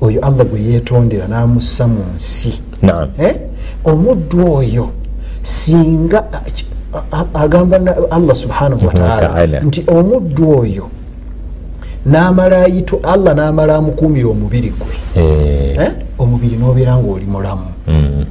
Oyo 0.00 0.18
allah 0.28 0.44
gwe 0.50 0.60
yeetondera 0.60 1.26
n'amussa 1.30 1.86
mu 1.86 2.02
nsi. 2.16 2.52
Eh? 3.18 3.34
omuddu 3.84 4.38
oyo 4.58 4.90
singa 5.42 6.20
agamba 7.34 7.76
allah 8.10 8.36
subhanahu 8.36 8.86
Wa 8.86 8.92
ta'ala. 8.92 9.14
wataala 9.14 9.60
nti 9.60 9.84
omuddu 9.86 10.58
oyo 10.58 10.86
namala 12.06 12.64
ayitu 12.64 13.00
allah 13.02 13.34
namala 13.34 13.76
amukuumira 13.76 14.28
omubiri 14.28 14.72
gwe 14.78 15.22
Eh, 15.22 15.76
Eh? 15.80 15.90
omubiri 16.18 16.56
nobeera 16.56 16.96
ngaoli 16.96 17.24
mulamu 17.26 17.64
mm. 17.88 18.24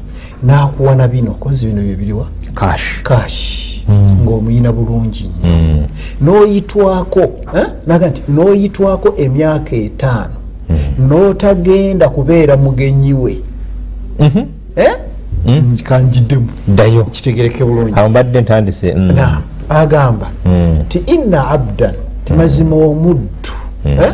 nakuwa 0.43 0.95
na 0.95 1.07
bino 1.07 1.31
kozi 1.31 1.65
bino 1.65 1.81
byebiriwa 1.81 2.27
Cash. 2.55 3.01
kashi 3.03 3.85
Mm. 3.89 4.17
ngaomuyina 4.23 4.71
bulungi 4.73 5.23
nnyo 5.43 5.55
Mm. 5.55 5.83
noyitwako 6.21 7.19
eh? 7.55 7.65
naga 7.87 8.07
nti 8.09 8.21
noyitwako 8.27 9.13
emyaka 9.17 9.75
etaano 9.75 10.33
notagenda 10.99 12.09
kubeera 12.09 12.57
mugenyi 12.57 13.13
we 13.13 13.37
Mhm. 14.19 14.43
eh? 14.75 14.95
Kanjiddemu 15.83 16.47
ddayo 16.67 17.03
kitegereke 17.03 17.63
bulungi 17.65 17.93
awo 17.99 18.09
mbadde 18.09 18.41
ntandise 18.41 18.93
mm. 18.95 19.11
na 19.15 19.41
agamba 19.69 20.27
Mm. 20.45 20.83
ti 20.89 20.97
inna 21.05 21.47
abdan 21.49 21.93
ti 22.25 22.33
mazima 22.33 22.75
omuddu 22.75 23.53
eh? 23.85 24.13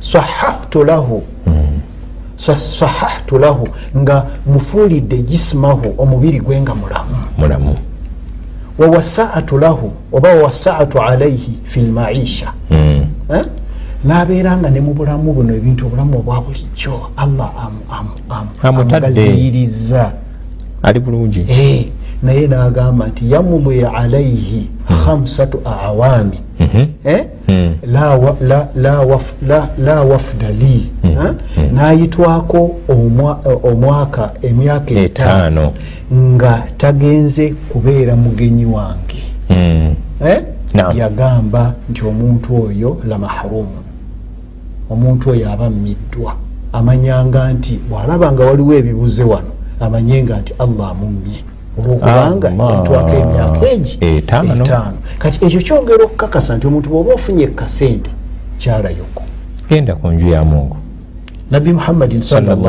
sahahtu 0.00 0.84
lahu 0.84 1.22
Sa- 2.36 2.56
sahahtu 2.56 3.38
lahu 3.38 3.68
nga 3.96 4.26
mufuulidde 4.46 5.18
jisimahu 5.22 5.94
omubiri 5.98 6.40
gwe 6.40 6.60
nga 6.60 6.74
mulamu 6.74 7.16
mulamu 7.38 7.76
wawasaatu 8.78 9.58
lahu 9.58 9.92
oba 10.12 10.28
wawasaatu 10.34 11.00
alaihi 11.02 11.58
fi 11.64 11.80
lmaisha 11.80 12.52
Mm. 12.70 13.04
eh? 13.34 13.44
n'abeera 14.04 14.56
nga 14.56 14.70
ne 14.70 14.80
mu 14.80 14.94
bulamu 14.94 15.32
buno 15.32 15.54
ebintu 15.54 15.86
obulamu 15.86 16.18
obwa 16.18 16.40
bulijjo 16.40 17.10
allah 17.16 17.50
amu- 17.64 17.86
amu- 17.90 18.20
amu- 18.30 18.48
Amutadde. 18.62 18.96
amugaziyiriza 19.06 20.12
ali 20.86 21.00
bulungi. 21.00 21.44
Eh, 21.48 21.86
naye 22.22 22.46
n'agamba 22.46 23.06
nti 23.06 23.30
yamudwi 23.32 23.84
alaihi 23.84 24.66
khamsatu 25.04 25.58
awaami. 25.64 26.38
Mhm. 26.60 26.86
Eh? 27.04 27.24
Mm. 27.48 27.74
la 27.86 28.10
wa- 28.16 28.36
la- 28.40 28.68
la 28.74 29.00
waf- 29.04 29.34
la- 29.48 29.68
la 29.78 30.02
wafda 30.02 30.50
li 30.50 30.90
n'ayitwako 31.72 32.70
omwa- 32.88 33.38
omwaka 33.62 34.32
emyaka 34.42 34.94
etaano. 34.94 35.72
nga 36.14 36.62
tagenze 36.78 37.54
kubeera 37.68 38.16
mugenyi 38.16 38.64
wange. 38.64 39.22
Mm. 39.50 39.94
Eh? 40.26 40.40
Yagamba 40.94 41.74
nti 41.90 42.04
omuntu 42.04 42.48
oyo 42.66 42.96
la 43.08 43.18
mahrumu 43.18 43.78
omuntu 44.90 45.30
oyo 45.30 45.52
aba 45.52 45.70
mmiddwa. 45.70 46.32
Amanyanga 46.72 47.52
nti 47.52 47.78
bw'alaba 47.90 48.32
nga 48.32 48.44
waliwo 48.44 48.74
ebibuze 48.74 49.22
wano 49.24 49.50
amanyenga 49.80 50.38
nti 50.40 50.52
allah 50.58 50.90
amummye 50.90 51.40
olwokubanga 51.78 52.48
yatwako 52.72 53.12
emyaka 53.22 53.68
egi 53.72 53.98
Etaano. 54.00 54.64
kati 55.18 55.44
ekyo 55.44 55.60
kyongera 55.60 56.04
okukakasa 56.04 56.56
nti 56.56 56.66
omuntu 56.66 56.88
bw'oba 56.90 57.14
ofunye 57.14 57.46
kasente 57.46 58.10
kyalayoko 58.58 59.22
genda 59.68 59.94
ku 59.94 60.08
nju 60.10 60.28
ya 60.28 60.44
mungu 60.44 60.76
nabbi 61.50 61.72
muhammadin 61.72 62.22
sallam. 62.22 62.64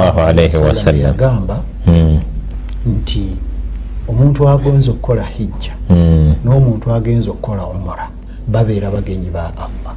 yagamba 1.01 1.61
Mm. 1.87 2.19
nti 2.85 3.23
omuntu 4.09 4.49
agonza 4.49 4.91
okukola 4.91 5.23
hijja 5.23 5.73
Mm. 5.89 6.35
n'omuntu 6.45 6.91
agenza 6.93 7.29
okukola 7.31 7.65
umura 7.67 8.09
babeera 8.47 8.91
bagenyi 8.91 9.29
ba 9.29 9.51
allah 9.55 9.95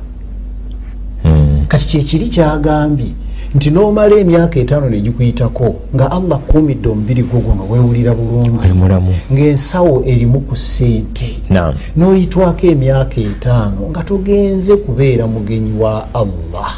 Mm. 1.24 1.64
kati 1.68 1.86
kyekiri 1.86 2.28
kyagambye 2.28 3.12
nti 3.54 3.70
n'omala 3.70 4.14
emyaka 4.16 4.60
etaano 4.60 4.88
negikuyitako 4.90 5.74
nga 5.94 6.10
allah 6.10 6.38
kuumidde 6.38 6.88
omubiri 6.88 7.22
gwo 7.22 7.40
guno 7.40 7.62
weewulira 7.70 8.14
bulungi. 8.14 8.50
Ng'ensawo 9.32 10.02
erimu 10.06 10.40
ku 10.46 10.56
ssente. 10.56 11.30
N'oyitwako 11.96 12.66
emyaka 12.66 13.20
etaano 13.20 13.90
nga 13.90 14.02
togenze 14.02 14.76
kubeera 14.76 15.26
mugenyi 15.26 15.72
wa 15.82 16.06
allah. 16.14 16.70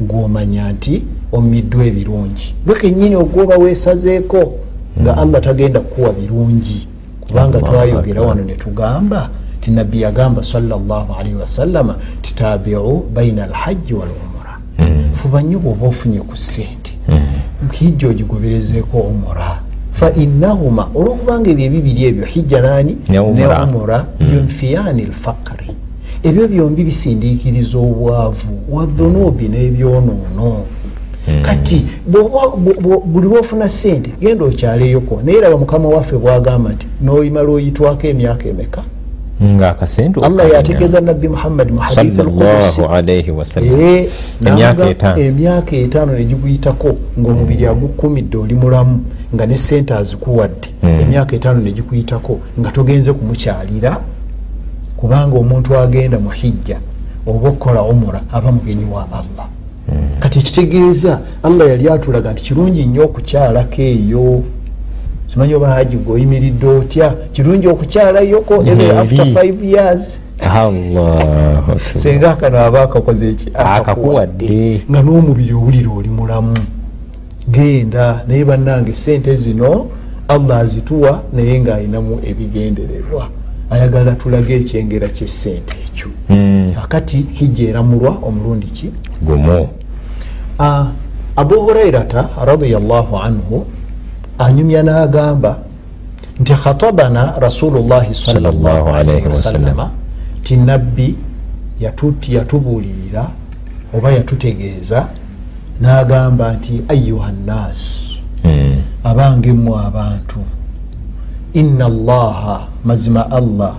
Gw'omanya 0.00 0.72
nti 0.72 1.02
omiddwa 1.32 1.84
ebirungi. 1.84 2.54
Gwe 2.66 2.74
kennyini 2.80 3.16
ogwoba 3.16 3.56
weesazeeko 3.56 4.40
nga 5.00 5.16
allah 5.16 5.40
tagenda 5.40 5.80
kukuwa 5.80 6.12
birungi. 6.12 6.86
Kubanga 7.20 7.58
twayogera 7.60 8.22
wano 8.22 8.44
ne 8.44 8.54
tugamba 8.54 9.30
ti 9.60 9.70
nabbi 9.70 10.00
yagamba 10.02 10.44
salllahalaihi 10.44 11.34
wasallama 11.40 11.96
titabiu 12.22 13.04
baina 13.14 13.44
alhajji 13.44 13.94
walumura 13.94 14.27
Mm. 14.27 14.27
Fuba 15.12 15.42
nnyo 15.42 15.58
bw'oba 15.58 15.86
ofunye 15.86 16.20
ku 16.20 16.36
ssente 16.36 16.92
Mm. 17.08 17.70
hijja 17.72 18.08
ogigoberezeeko 18.08 18.98
umura 18.98 19.60
fainahuma 19.92 20.88
olwokubanga 20.94 21.50
ebyo 21.50 21.64
ebibiri 21.66 22.04
ebyo 22.04 22.24
hijja 22.24 22.60
nani? 22.62 22.96
Ne 23.08 23.18
umura. 23.18 23.64
umura 23.64 24.06
yunfiyani 24.32 25.02
lfaqri. 25.02 25.70
Ebyo 26.22 26.48
byombi 26.48 26.84
bisindiikiriza 26.84 27.78
obwavu 27.78 28.52
wadhunubi 28.70 29.48
n'ebyonoono. 29.48 30.64
Kati 31.42 31.84
buli 33.12 33.26
lwofuna 33.28 33.68
sente 33.68 34.10
genda 34.20 34.44
okyaleyoko 34.44 35.22
naye 35.24 35.40
raba 35.40 35.56
mukama 35.56 35.88
waffe 35.88 36.16
bwagamba 36.16 36.70
nti 36.72 36.86
noyimala 37.02 37.48
oyitwako 37.50 38.06
emyaka 38.06 38.48
emeka 38.48 38.82
nga 39.42 39.70
akasente 39.70 40.20
allah 40.20 40.52
yategeeza 40.52 41.00
nabbi 41.00 41.28
muhammadi 41.28 41.72
mu 41.72 41.78
hadithi 41.78 42.20
alqudusi 42.20 42.70
sallallahu 42.70 42.94
alaihi 42.94 43.30
wasallam 43.30 43.80
Eh, 43.80 44.08
emyaka 44.46 44.84
n'aga- 44.84 44.90
etaano. 44.90 45.22
negikuyitako 46.12 46.96
ngaomubiri 47.20 47.66
agukumidde 47.66 48.36
oli 48.36 48.54
mulamu 48.54 49.00
nga 49.34 49.46
ne 49.46 49.58
sente 49.58 49.94
azikuwadde 49.94 50.68
Mm. 50.82 51.00
emyaka 51.00 51.36
etaano 51.36 51.60
negikuyitako 51.60 52.38
nga 52.60 52.70
togenze 52.70 53.12
kumukyalira 53.12 54.00
kubanga 54.96 55.36
omuntu 55.38 55.78
agenda 55.78 56.18
mu 56.18 56.30
hijja 56.30 56.78
oba 57.26 57.48
okukola 57.48 57.80
omura 57.82 58.20
aba 58.32 58.52
mugenyi 58.52 58.84
wa 58.92 59.02
allah. 59.12 59.46
Kati 60.20 60.38
ekitegeeza 60.38 61.20
allah 61.42 61.68
yali 61.68 61.88
atulaga 61.88 62.32
nti 62.32 62.42
kirungi 62.42 62.84
nnyo 62.86 63.04
okukyalako 63.04 63.82
eyo 63.82 64.42
simanyi 65.32 65.54
oba 65.54 65.68
haji 65.68 65.96
gwe 65.96 66.14
oyimiridde 66.14 66.66
otya? 66.66 67.14
Kirungi 67.32 67.68
okukyalayo 67.68 68.44
even 68.66 68.80
Eri. 68.80 68.90
after 68.90 69.26
5 69.26 69.64
years? 69.64 70.20
Senga 71.96 72.30
akano 72.30 72.58
aba 72.58 72.82
akakoze 72.82 73.28
eki 73.28 73.50
akakuwadde. 73.54 74.82
Nga 74.90 75.02
n'omubiri 75.02 75.52
owulira 75.52 75.90
oli 75.90 76.08
mulamu. 76.08 76.56
Genda 77.50 78.24
naye 78.28 78.44
bannange 78.44 78.94
sente 78.94 79.36
zino 79.36 79.86
allah 80.28 80.58
azituwa 80.58 81.22
naye 81.32 81.60
ng'alinamu 81.60 82.20
ebigendererwa. 82.24 83.28
Ayagala 83.70 84.12
tulage 84.12 84.54
ekyengera 84.56 85.08
kyesente 85.08 85.74
ekyo. 85.86 86.08
Mm. 86.28 86.72
akati 86.84 87.26
hijja 87.32 87.68
eramulwa 87.68 88.18
omulundi 88.22 88.66
ki? 88.66 88.90
Gumu. 89.22 89.68
Ah, 90.58 90.86
abu 91.36 91.54
hurairata 91.54 92.28
radiallahu 92.46 93.16
anhu 93.16 93.66
anyumya 94.38 94.82
n'agamba 94.82 95.58
nti 96.40 96.52
khatabana 96.54 97.34
rasulullahi 97.40 98.08
wasallama 99.28 99.90
ti 100.44 100.56
nabbi 100.56 101.14
yatu- 101.80 102.14
yatubuulirira 102.36 103.24
oba 103.94 104.10
yatutegeeza 104.12 105.06
n'agamba 105.80 106.52
nti 106.52 106.82
ayuha 106.88 107.32
nnaasu 107.32 108.08
Mm. 108.44 108.76
abange 109.04 109.52
mmwe 109.52 109.78
abantu. 109.86 110.38
Inna 111.52 111.86
allaha 111.86 112.66
mazima 112.84 113.30
allah 113.30 113.74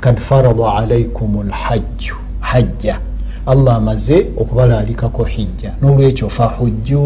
kad 0.00 0.16
farada 0.18 0.74
alaikum 0.74 1.42
lhajju 1.48 2.14
hajja. 2.40 2.98
Allah 3.46 3.76
amaze 3.76 4.26
okubalaalikako 4.38 5.24
hijja. 5.24 5.72
N'olwekyo 5.82 6.28
fahujju 6.30 7.00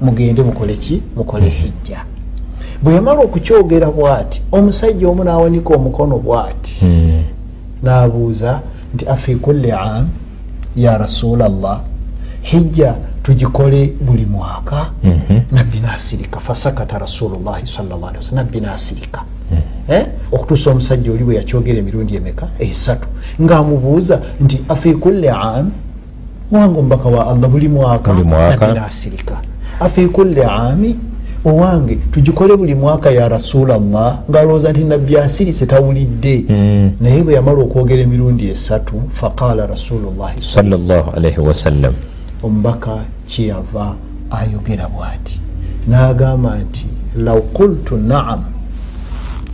mugende 0.00 0.42
mukole 0.42 0.74
ki? 0.74 1.02
Mukole 1.16 1.48
hijja 1.48 2.04
bwe 2.82 2.94
yamala 2.94 3.20
okukyogera 3.20 3.90
bw'ati 3.90 4.42
omusajja 4.52 5.08
omu 5.08 5.24
n'awanika 5.24 5.74
omukono 5.74 6.18
bw'ati 6.18 6.72
Mm. 6.84 7.22
n'abuuza 7.82 8.60
nti 8.94 9.06
afi 9.08 9.34
kulli 9.36 9.70
am 9.72 10.08
ya 10.76 10.98
rasula 10.98 11.48
llah 11.48 11.80
hijja 12.42 12.94
tugikole 13.22 13.92
buli 14.00 14.26
mwaka 14.26 14.90
Mhm. 15.04 15.40
nabbi 15.52 15.80
nasirika 15.80 16.40
fasakata 16.40 16.98
rasulullahi 16.98 17.62
wasallam 17.62 18.00
nabbi 18.32 18.60
nasirika 18.60 19.22
Eh? 19.88 20.06
okutuusa 20.32 20.70
omusajja 20.70 21.12
oli 21.12 21.24
bwe 21.24 21.34
yakyogera 21.36 21.78
emirundi 21.78 22.16
emeka 22.16 22.48
esatu 22.58 23.06
ng'amubuuza 23.42 24.20
nti 24.40 24.60
afi 24.68 24.94
kulli 24.94 25.28
am 25.28 25.70
owange 26.52 26.78
omubaka 26.78 27.08
wa 27.08 27.26
allah 27.30 27.48
Buli 27.50 27.68
mwaka. 27.68 28.12
nabbi 28.12 28.80
nasirika 28.80 29.36
afi 29.80 30.06
kulli 30.06 30.42
ami 30.42 30.96
owange 31.44 31.94
tugikole 32.12 32.56
buli 32.56 32.74
mwaka 32.74 33.10
ya 33.10 33.28
rasulallah 33.28 34.18
ng'alowooza 34.30 34.70
nti 34.72 34.84
nabbi 34.84 35.16
asirise 35.16 35.66
tawulidde 35.66 36.44
Mm. 36.48 36.90
naye 37.00 37.22
bwe 37.22 37.34
yamala 37.34 37.58
okwogera 37.62 38.02
emirundi 38.02 38.48
esatu 38.48 38.94
faqala 39.12 39.66
rasulullahi 39.66 40.36
wasallam 41.48 41.94
omubaka 42.42 42.98
kyeyava 43.26 43.94
ayogera 44.30 44.88
bw'ati. 44.88 45.40
N'agamba 45.88 46.56
nti 46.58 46.86
law 47.16 47.40
qultu 47.40 47.96
naam. 47.96 48.44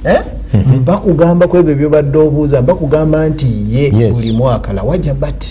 Eh? 0.05 0.20
mbakugamba 0.55 1.46
ku 1.49 1.57
ebyo 1.57 1.75
byobadde 1.75 2.18
obuuza 2.18 2.62
mbakugamba 2.62 3.29
nti 3.29 3.49
ye 3.70 4.11
buli 4.12 4.33
mwaka 4.33 4.72
lawajabat 4.72 5.44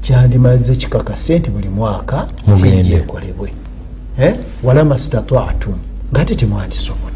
kyandimaze 0.00 0.74
kikakase 0.76 1.38
nti 1.38 1.50
buli 1.50 1.68
mwaka 1.68 2.28
hijja 2.62 2.96
ekolebwe? 2.96 3.52
Walama 4.62 4.98
stataatum 4.98 5.74
ngaate 6.12 6.34
temwandisobodde 6.34 7.12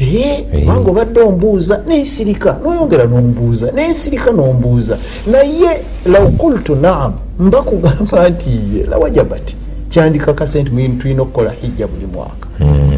Eh. 0.00 0.44
kubanga 0.60 0.90
obadde 0.90 1.20
ombuuza 1.20 1.82
nensirika 1.88 2.58
noyongera 2.64 3.04
nombuuza 3.06 3.72
nensirika 3.72 4.30
nombuuza. 4.32 4.98
Naye 5.30 5.82
law 6.06 6.30
qultu 6.30 6.76
naam 6.76 7.12
mbakugamba 7.40 8.28
nti 8.28 8.50
ye 8.50 8.84
lawajabat 8.90 9.54
kyandikakase 9.88 10.62
nti 10.62 10.70
mwi- 10.70 10.98
tulina 10.98 11.22
okukola 11.22 11.50
hijja 11.50 11.86
buli 11.86 12.06
mwaka. 12.06 12.48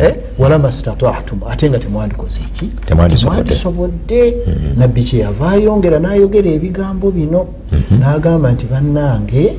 Eh, 0.02 0.14
walama 0.38 0.72
stataatum 0.72 1.40
ate 1.50 1.70
nga 1.70 1.78
temwandikoze 1.78 2.40
ki? 2.52 2.70
Temwandisobodde. 2.86 3.36
temwandisobodde 3.42 4.34
nabbi 4.76 5.02
kyeyava 5.04 5.50
ayongera 5.50 5.98
n'ayogera 5.98 6.50
ebigambo 6.50 7.10
bino. 7.10 7.46
N'agamba 7.90 8.52
nti 8.52 8.66
bannange 8.66 9.56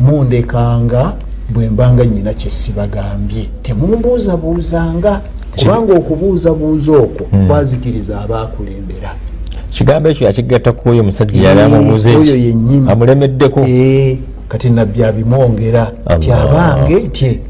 mundekanga 0.00 1.12
bwe 1.52 1.70
mbanga 1.70 2.06
nyina 2.06 2.34
kyesibagambye 2.34 3.44
temumbuuzabuuzanga 3.62 5.20
kubanga 5.56 5.92
okubuuzabuuza 5.94 6.92
okwo 6.92 7.24
kwazikiriza 7.46 8.20
abaakulembera. 8.20 9.10
Kigambo 9.70 10.08
ekyo 10.08 10.26
yakigatta 10.26 10.72
kuoyo 10.72 11.00
omusajja 11.00 11.48
yali 11.48 11.60
amubuuza 11.60 12.10
oyo 12.10 12.36
yennyini. 12.36 12.90
Amulemeddeko. 12.90 13.60
Kati 14.48 14.70
nabbi 14.70 15.04
abimwongera 15.04 15.92
Allah. 16.06 16.18
kyabange 16.18 17.00
tye. 17.00 17.40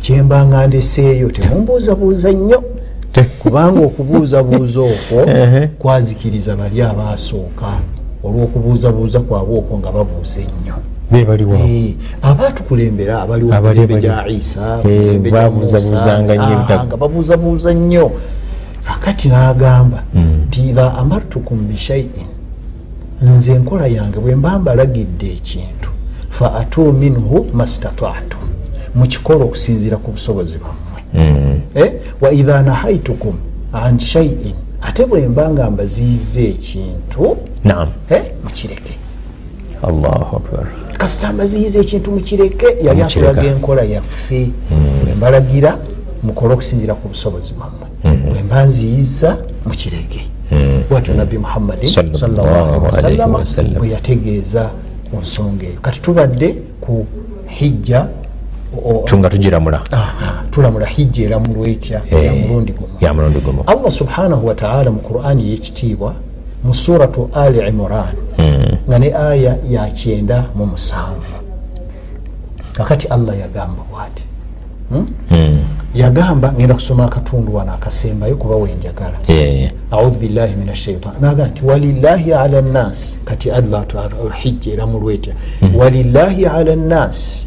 Kyembanga 0.00 0.66
ndeseeyo 0.66 1.28
temumbuuzabuuza 1.30 2.32
nnyo. 2.32 2.62
Kubanga 3.38 3.80
okubuuzabuuza 3.80 4.80
okwo 4.80 5.20
kwazikiriza 5.80 6.56
bali 6.56 6.82
abaasooka 6.82 7.70
olw'okubuuzabuuza 8.24 9.20
kwabwe 9.20 9.58
okwo 9.58 9.78
nga 9.78 9.92
babuuza 9.92 10.40
ennyo 10.40 10.76
abaatukulembera 12.22 13.22
abaliwo 13.22 13.54
Abali- 13.54 13.80
mulembe 13.80 14.00
gya 14.00 14.28
isa 14.28 14.80
Eh, 14.84 15.18
nnyo 15.20 16.58
ah, 16.80 16.84
nga 16.86 16.96
babuuzabuuza 16.96 17.74
nnyo. 17.74 18.10
Akati 18.94 19.28
n'agamba 19.28 20.02
Mm. 20.14 20.40
nti 20.46 20.60
idha 20.70 20.94
amartukum 20.98 21.58
bishaiin 21.68 22.26
nze 23.22 23.52
enkola 23.52 23.86
yange 23.86 24.18
bwe 24.20 24.34
mba 24.36 24.58
mbalagidde 24.58 25.26
ekintu 25.38 25.90
fa 26.28 26.54
atu 26.60 26.92
minhu 26.92 27.46
mastataatum 27.54 28.40
mukikola 28.94 29.44
okusinziira 29.44 29.96
ku 29.96 30.10
busobozi 30.10 30.56
bwammwe. 30.62 31.00
Mm. 31.14 31.60
Eh, 31.74 31.92
wa 32.20 32.32
idha 32.32 32.62
nahaitukum 32.62 33.36
an 33.72 33.98
shaiin 33.98 34.54
ate 34.82 35.06
bwe 35.06 35.28
mba 35.28 35.50
nga 35.50 35.70
mbaziyiza 35.70 36.40
ekintu 36.40 37.36
eh, 38.10 38.22
mukireke. 38.44 38.94
Allahu 39.82 40.36
akbar 40.36 40.66
kasita 41.00 41.32
mbaziyiza 41.32 41.78
ekintu 41.80 42.10
mukireke 42.10 42.66
yali 42.86 43.02
atulaga 43.02 43.42
enkola 43.42 43.82
yaffe. 43.82 44.50
Bwe 45.02 45.14
mbalagira 45.14 45.78
mukole 46.22 46.54
okusinziira 46.54 46.94
ku 46.94 47.08
busobozi 47.08 47.52
bwammwe. 47.56 47.86
Bwe 48.30 48.42
mba 48.42 48.64
nziyiza 48.64 49.30
mukireke 49.66 50.20
bwatyo 50.90 51.14
nabbi 51.14 51.38
alaihi 51.72 53.20
wasallam. 53.34 53.78
bwe 53.78 53.88
yategeeza 53.88 54.62
ku 55.10 55.16
nsonga 55.20 55.64
eyo. 55.66 55.80
Kati 55.82 56.00
tubadde 56.00 56.48
ku 56.80 57.06
hijja 57.46 58.06
tunga 59.04 59.28
tugiramula. 59.28 59.80
Aha, 59.90 60.44
tulamula 60.50 60.86
hijja 60.86 61.24
eramulwa 61.24 61.68
etya? 61.68 62.02
Ya 62.10 62.32
mulundi 62.32 62.72
gumu 62.72 62.94
ya 63.00 63.14
mulundi 63.14 63.40
gumu 63.40 63.64
allah 63.66 63.90
subhanahu 63.90 64.46
wataala 64.46 64.90
mu 64.90 65.00
qur'ani 65.00 65.50
yekitiibwa 65.50 66.14
mu 66.64 66.74
suratu 66.74 67.28
ali 67.34 67.58
imran 67.68 68.14
Mm. 68.38 68.76
nga 68.88 68.98
ne 68.98 69.14
aya 69.14 69.56
yakyenda 69.70 70.44
mu 70.54 70.66
musanvu. 70.66 71.36
Kakati 72.72 73.06
allah 73.08 73.38
yagamba 73.40 73.82
bwati 73.90 74.22
Hmm? 74.90 75.06
Mm. 75.30 75.58
yagamba 75.94 76.52
ngenda 76.52 76.74
kusoma 76.74 77.04
akatundu 77.04 77.54
wano 77.54 77.72
akasembayo 77.72 78.36
kuba 78.36 78.56
wenjagala 78.56 79.18
audhu 79.90 80.10
billahi 80.18 80.54
min 80.56 80.68
ashaitan 80.68 81.12
naga 81.20 81.46
nti 81.46 81.64
walillahi 81.64 82.32
ala 82.32 82.60
nnasi 82.62 83.18
kati 83.24 83.50
allah 83.50 83.84
hijja 84.42 84.72
eramulwetya 84.72 85.34
walillahi 85.76 86.46
ala 86.46 86.76
nnasi 86.76 87.46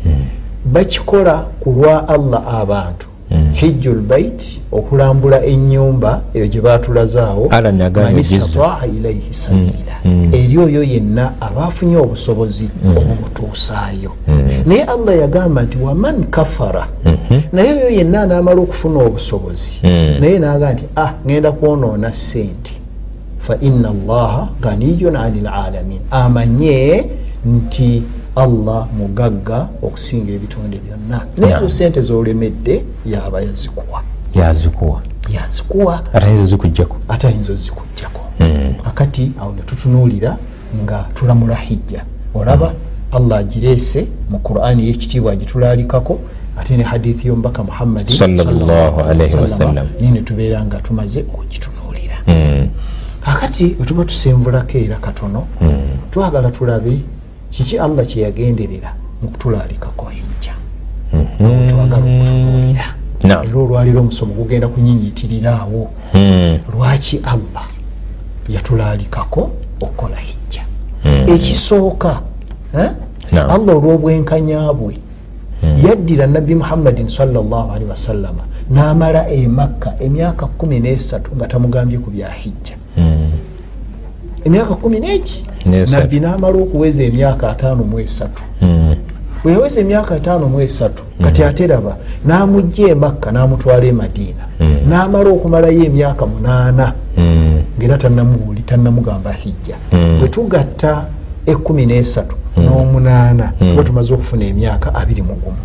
bakikola 0.66 1.46
ku 1.60 1.72
lwa 1.72 2.08
allah 2.08 2.44
abantu 2.62 3.08
hijju 3.54 3.94
lbait 3.94 4.60
okulambula 4.72 5.46
enyumba 5.46 6.22
eyo 6.34 6.48
gye 6.48 6.62
batulazaawo 6.62 7.48
Allah 7.52 7.74
nagamba 7.74 8.12
man 8.12 8.24
jizza. 8.24 8.36
istataa 8.36 8.86
ilaihi 8.98 9.34
sabila 9.34 9.96
eri 10.38 10.58
oyo 10.58 10.84
yenna 10.84 11.32
abafunye 11.42 11.98
obusobozi 11.98 12.70
obumutuusaayo. 12.98 14.12
Naye 14.66 14.84
allah 14.84 15.18
yagamba 15.20 15.62
nti 15.62 15.78
waman 15.78 16.24
kafara 16.24 16.88
naye 17.54 17.74
oyo 17.74 17.90
yenna 17.90 18.22
anaamala 18.22 18.62
okufuna 18.62 19.00
obusobozi 19.04 19.80
Mm. 19.84 20.16
naye 20.20 20.40
naga 20.40 20.74
nti 20.74 20.84
ah 20.96 21.12
ngenda 21.26 21.52
kwonoona 21.52 22.14
sente 22.14 22.74
fa 23.40 23.58
ina 23.62 23.90
allaha 23.90 24.48
ganiyun 24.62 25.16
ani 25.16 25.42
lalamin 25.42 26.00
amanye 26.12 27.06
nti 27.46 28.04
allah 28.36 28.88
mugagga 28.98 29.68
okusinga 29.82 30.32
ebitonde 30.32 30.80
byonna. 30.86 31.26
Naye 31.38 31.52
Yeah. 31.52 31.70
sente 31.70 32.02
zolemedde 32.02 32.84
yaba 33.06 33.42
yazikuwa. 33.42 34.02
Yazikuwa. 34.34 35.02
Yazikuwa. 35.30 36.04
Ate 36.14 36.32
nizo 36.32 36.46
zikugjako 36.46 36.98
ate 37.10 37.28
ayinza 37.28 37.54
ozikugjako. 37.54 38.22
Mm. 38.40 38.74
akati 38.86 39.32
awo 39.42 39.54
netutunuulira 39.54 40.38
nga 40.84 41.06
tulamula 41.16 41.56
hijja. 41.56 42.06
Olaba 42.36 42.74
allah 43.12 43.38
agireese 43.40 44.08
mu 44.30 44.40
qurani 44.40 44.88
yekitiibwa 44.88 45.32
agitulalikako 45.34 46.20
ate 46.58 46.78
ne 46.78 46.84
hadithi 46.84 47.28
y'omubaka 47.28 47.64
wasallam. 49.44 49.88
naye 50.00 50.12
netubeera 50.12 50.66
nga 50.66 50.78
tumaze 50.78 51.20
okugitunuulira. 51.20 52.16
Mm. 52.28 52.70
akati 53.26 53.76
wetuba 53.80 54.06
tusenvulako 54.06 54.78
era 54.78 54.96
katono 54.96 55.48
twagala 56.12 56.52
tulabe 56.52 57.00
kiki 57.54 57.80
allah 57.80 58.06
kyeyagenderera 58.06 58.90
mu 59.22 59.30
kutulalikako 59.30 60.06
hijja 60.10 60.54
awo 61.14 61.70
twagala 61.70 62.06
okutunuulira. 62.06 62.86
Naam. 63.24 63.46
era 63.46 63.58
olwaliro 63.58 64.00
omusomo 64.00 64.34
gugenda 64.34 64.68
kunyinyitirirawo. 64.68 65.90
Mm. 66.14 66.60
lwaki 66.74 67.22
allah 67.24 67.66
yatulalikako 68.50 69.52
okukola 69.82 70.18
hijja 70.18 70.64
ekisooka 71.34 72.22
eh? 72.74 72.92
Allah 73.34 73.76
olw'obwenkanya 73.78 74.74
bwe. 74.74 74.98
Yaddira 75.86 76.28
nabbi 76.28 76.56
muhammadin 76.56 77.08
salllahalihi 77.08 77.90
wasallama 77.90 78.44
n'amala 78.70 79.30
e 79.30 79.48
makka 79.48 79.94
emyaka 80.00 80.46
kumi 80.46 80.80
nesatu 80.80 81.32
nga 81.36 81.48
tamugambye 81.48 81.98
ku 81.98 82.10
bya 82.12 82.30
hijja. 82.30 82.76
Emyaka 84.46 84.76
kumi 84.76 85.00
neki? 85.00 85.46
Nabbi 85.66 86.20
n'amala 86.20 86.58
okuweza 86.58 87.04
emyaka 87.04 87.50
ataano 87.50 87.84
mu 87.84 88.00
esatu. 88.00 88.44
Mm. 88.62 88.96
bwe 89.44 89.52
yaweza 89.54 89.82
emyaka 89.82 90.16
ataano 90.16 90.48
mu 90.48 90.62
esatu 90.62 91.04
kati 91.24 91.44
ate 91.44 91.68
raba 91.68 91.98
n'amugja 92.26 92.88
e 92.88 92.96
makka 92.96 93.32
n'amutwala 93.32 93.86
e 93.86 93.92
madiina. 93.92 94.46
N'amala 94.90 95.30
okumalayo 95.30 95.84
emyaka 95.84 96.26
munaana. 96.26 96.94
Mm. 97.18 97.62
ngaera 97.78 97.98
tannamubuuli 97.98 98.62
tannamugamba 98.62 99.32
hijja. 99.32 99.76
Mm. 99.92 100.20
bwe 100.20 100.28
tugatta 100.28 101.06
ekumi 101.46 101.86
nesatu 101.86 102.36
n'omunaana 102.58 103.54
bwe 103.76 103.84
tumaze 103.84 104.14
okufuna 104.14 104.46
emyaka 104.46 104.96
abiri 104.96 105.22
mu 105.22 105.36
gumu. 105.36 105.62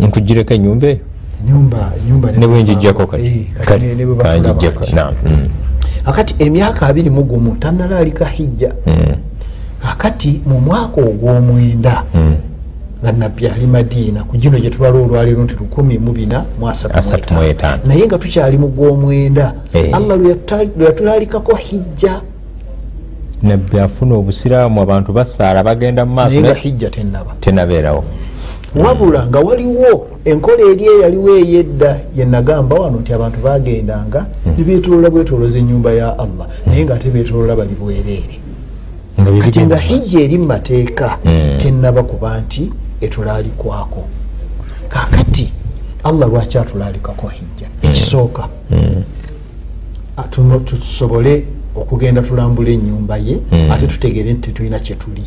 Nkugireko 0.00 0.54
enyumba 0.54 0.86
eyo 0.86 1.12
nyumba 1.46 1.92
nyumba 2.08 2.32
ne 2.32 2.46
bwenjijjako 2.46 3.16
Eh, 3.16 3.46
kati 3.64 3.84
kati 4.18 4.94
akati 6.06 6.34
emyaka 6.38 6.86
abiri 6.86 7.10
mu 7.10 7.22
gumu 7.22 7.56
tannalaalika 7.56 8.24
hijja 8.26 8.72
Mm. 8.86 9.16
akati 9.90 10.40
mu 10.46 10.60
mwaka 10.60 11.00
ogw'omwenda 11.00 12.04
Mm. 12.14 12.34
nga 13.02 13.12
nabbi 13.12 13.46
ali 13.48 13.66
madiina 13.66 14.22
ku 14.24 14.36
gino 14.36 14.58
gye 14.58 14.70
tubala 14.70 14.98
olwaliro 14.98 15.42
nti 15.44 15.54
lukumi 15.58 15.98
mu 15.98 16.12
bina 16.12 16.44
mu 16.60 16.68
asatu 16.68 16.92
mu 16.94 16.98
Asatu 16.98 17.34
mu 17.34 17.42
etaano. 17.42 17.50
etaano. 17.50 17.82
naye 17.86 18.06
nga 18.06 18.18
tukyali 18.18 18.58
mu 18.58 18.68
gw'omwenda 18.68 19.54
Eh. 19.74 19.90
allah 19.94 20.16
lwe 20.18 20.36
yatulalikako 20.86 21.54
hijja 21.56 22.20
nabbi 23.42 23.78
afuna 23.80 24.14
obusiraamu 24.14 24.82
abantu 24.82 25.12
basaala 25.12 25.62
bagenda 25.66 26.06
mu 26.06 26.14
maaso 26.14 26.30
naye 26.30 26.42
nga 26.42 26.54
hijja 26.54 26.90
tennaba 26.90 27.32
tenabeerawo 27.40 28.04
wabula 28.76 29.26
nga 29.26 29.40
waliwo 29.40 30.06
enkola 30.24 30.62
eri 30.72 30.84
eyaliwo 30.86 31.36
eyedda 31.36 32.00
yenagamba 32.16 32.76
wano 32.76 33.00
nti 33.00 33.12
abantu 33.12 33.38
bagendanga 33.40 34.26
nebetolola 34.58 35.10
bwetoloza 35.10 35.58
enyumba 35.58 35.92
ya 35.92 36.18
allah 36.18 36.46
naye 36.66 36.84
nga 36.84 36.94
ate 36.94 37.10
betolola 37.10 37.56
bali 37.56 37.74
bwereere. 37.74 38.38
Kati 39.40 39.60
nga 39.60 39.76
hijja 39.76 40.20
eri 40.20 40.38
mu 40.38 40.46
mateeka 40.46 41.18
Mm. 41.24 41.58
tennaba 41.58 42.02
kuba 42.02 42.40
nti 42.40 42.70
etulalikwako 43.00 44.04
kakati 44.88 45.52
allah 46.04 46.28
lwaki 46.28 46.58
atulalikako 46.58 47.28
hijja? 47.28 47.68
Ekisooka 47.82 48.48
atuno- 50.16 50.58
tusobole 50.60 51.44
okugenda 51.76 52.22
tulambula 52.22 52.70
enyumba 52.70 53.16
ye 53.16 53.36
ate 53.70 53.86
tutegere 53.86 54.32
nti 54.32 54.40
tetulina 54.50 54.78
kyetuli 54.78 55.22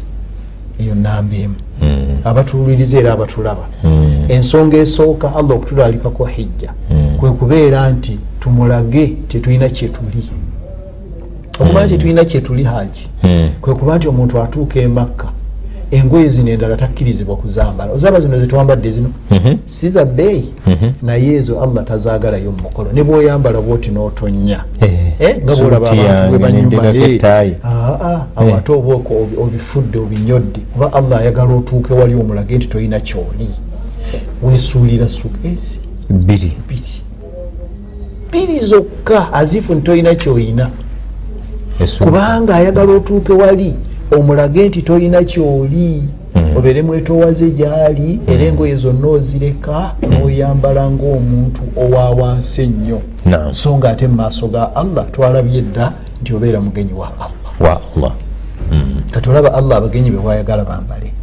eyo 0.80 0.96
namba 0.96 1.36
emu. 1.36 1.56
Mm. 1.82 2.18
abatuwuliriza 2.24 3.00
era 3.00 3.14
abatulaba. 3.14 3.66
Mm. 3.84 4.26
ensonga 4.28 4.78
esooka 4.78 5.36
allah 5.36 5.52
okutulalikako 5.52 6.26
hijja. 6.26 6.72
Kwe 7.18 7.32
kubeera 7.32 7.90
nti 7.90 8.20
tumulage 8.40 9.08
tetulina 9.28 9.70
kyetuli 9.70 10.30
okuba 11.60 11.86
nti 11.86 11.98
tulina 11.98 12.26
kyetuli 12.26 12.64
haji 12.64 13.08
kwe 13.62 13.76
kuba 13.76 13.98
nti 13.98 14.08
omuntu 14.08 14.42
atuuka 14.42 14.80
emakka 14.80 15.28
engoye 15.92 16.30
zino 16.30 16.52
endala 16.52 16.76
takkirizibwa 16.78 17.36
kuzambala. 17.38 17.92
Ozaba 17.94 18.20
zino 18.20 18.40
zetwambadde 18.40 18.92
zino? 18.92 19.10
Mhm. 19.32 19.58
si 19.66 19.90
za 19.90 20.06
bbeeyi? 20.06 20.54
Naye 21.02 21.34
ezo 21.34 21.62
allah 21.62 21.84
tazaagalayo 21.86 22.52
mu 22.52 22.58
mukolo 22.64 22.92
ne 22.94 23.04
bwoyambala 23.04 23.62
bwoti 23.62 23.92
n'otonya 23.92 24.64
Eh, 24.82 24.90
Eh, 25.20 25.38
nga 25.44 25.56
bwolaba 25.56 25.92
abantu 25.92 26.30
bwe 26.30 26.40
banyuma 26.40 26.92
nendekako 26.92 27.46
eh, 27.46 27.56
aa 27.64 28.26
awo 28.36 28.56
ate 28.56 28.72
oba 28.72 28.94
oko- 28.96 29.14
obi- 29.24 29.38
obifudde 29.42 29.98
obinyodde. 30.00 30.60
Kuba 30.74 30.94
allah 30.94 31.20
ayagala 31.20 31.54
otuuke 31.54 31.94
wali 31.94 32.16
omulage 32.16 32.58
nti 32.58 32.68
tolina 32.68 33.00
kyoli. 33.00 33.48
Wesuulira 34.44 35.08
sukesi 35.08 35.80
bbiri. 36.10 36.58
Bbiri. 36.66 37.02
Bbiri 38.30 38.60
zokka 38.60 39.34
azifu 39.34 39.74
nti 39.76 39.82
tolina 39.86 40.16
kyoyina. 40.16 40.70
Essuubi. 41.80 42.06
kubanga 42.12 42.56
ayagala 42.56 42.92
otuuke 42.94 43.34
wali 43.34 43.74
omulage 44.12 44.68
nti 44.70 44.82
tolina 44.82 45.24
kyoli 45.24 46.04
Mm. 46.36 46.58
obeere 46.58 46.82
mwetowaze 46.82 47.52
gyali 47.52 48.20
era 48.28 48.44
engoye 48.44 48.76
zonna 48.76 49.08
ozireka 49.08 49.92
noyambala 50.10 50.92
ngaomuntu 50.92 51.62
owa 51.78 52.10
wansi 52.10 52.62
ennyo. 52.62 53.02
So 53.52 53.78
nga 53.78 53.90
ate 53.90 54.08
mumaaso 54.08 54.48
ga 54.48 54.76
allah 54.76 55.12
twalabye 55.12 55.62
dda 55.62 55.94
nti 56.22 56.34
obeera 56.34 56.62
mugenyi 56.62 56.94
wa 56.94 57.08
allah. 57.08 57.30
Wa 57.60 57.82
allah. 57.96 58.12
Kati 59.12 59.30
olaba 59.30 59.54
allah 59.54 59.78
abagenyi 59.78 60.12
bewayagala 60.12 60.66
bambale. 60.66 61.14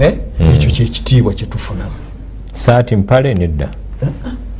Eh? 0.00 0.14
ekyo 0.54 0.70
kyekitiibwa 0.70 1.32
kyetufunamu 1.34 1.96
saati 2.52 2.96
mpale 2.96 3.34
nedda. 3.34 3.68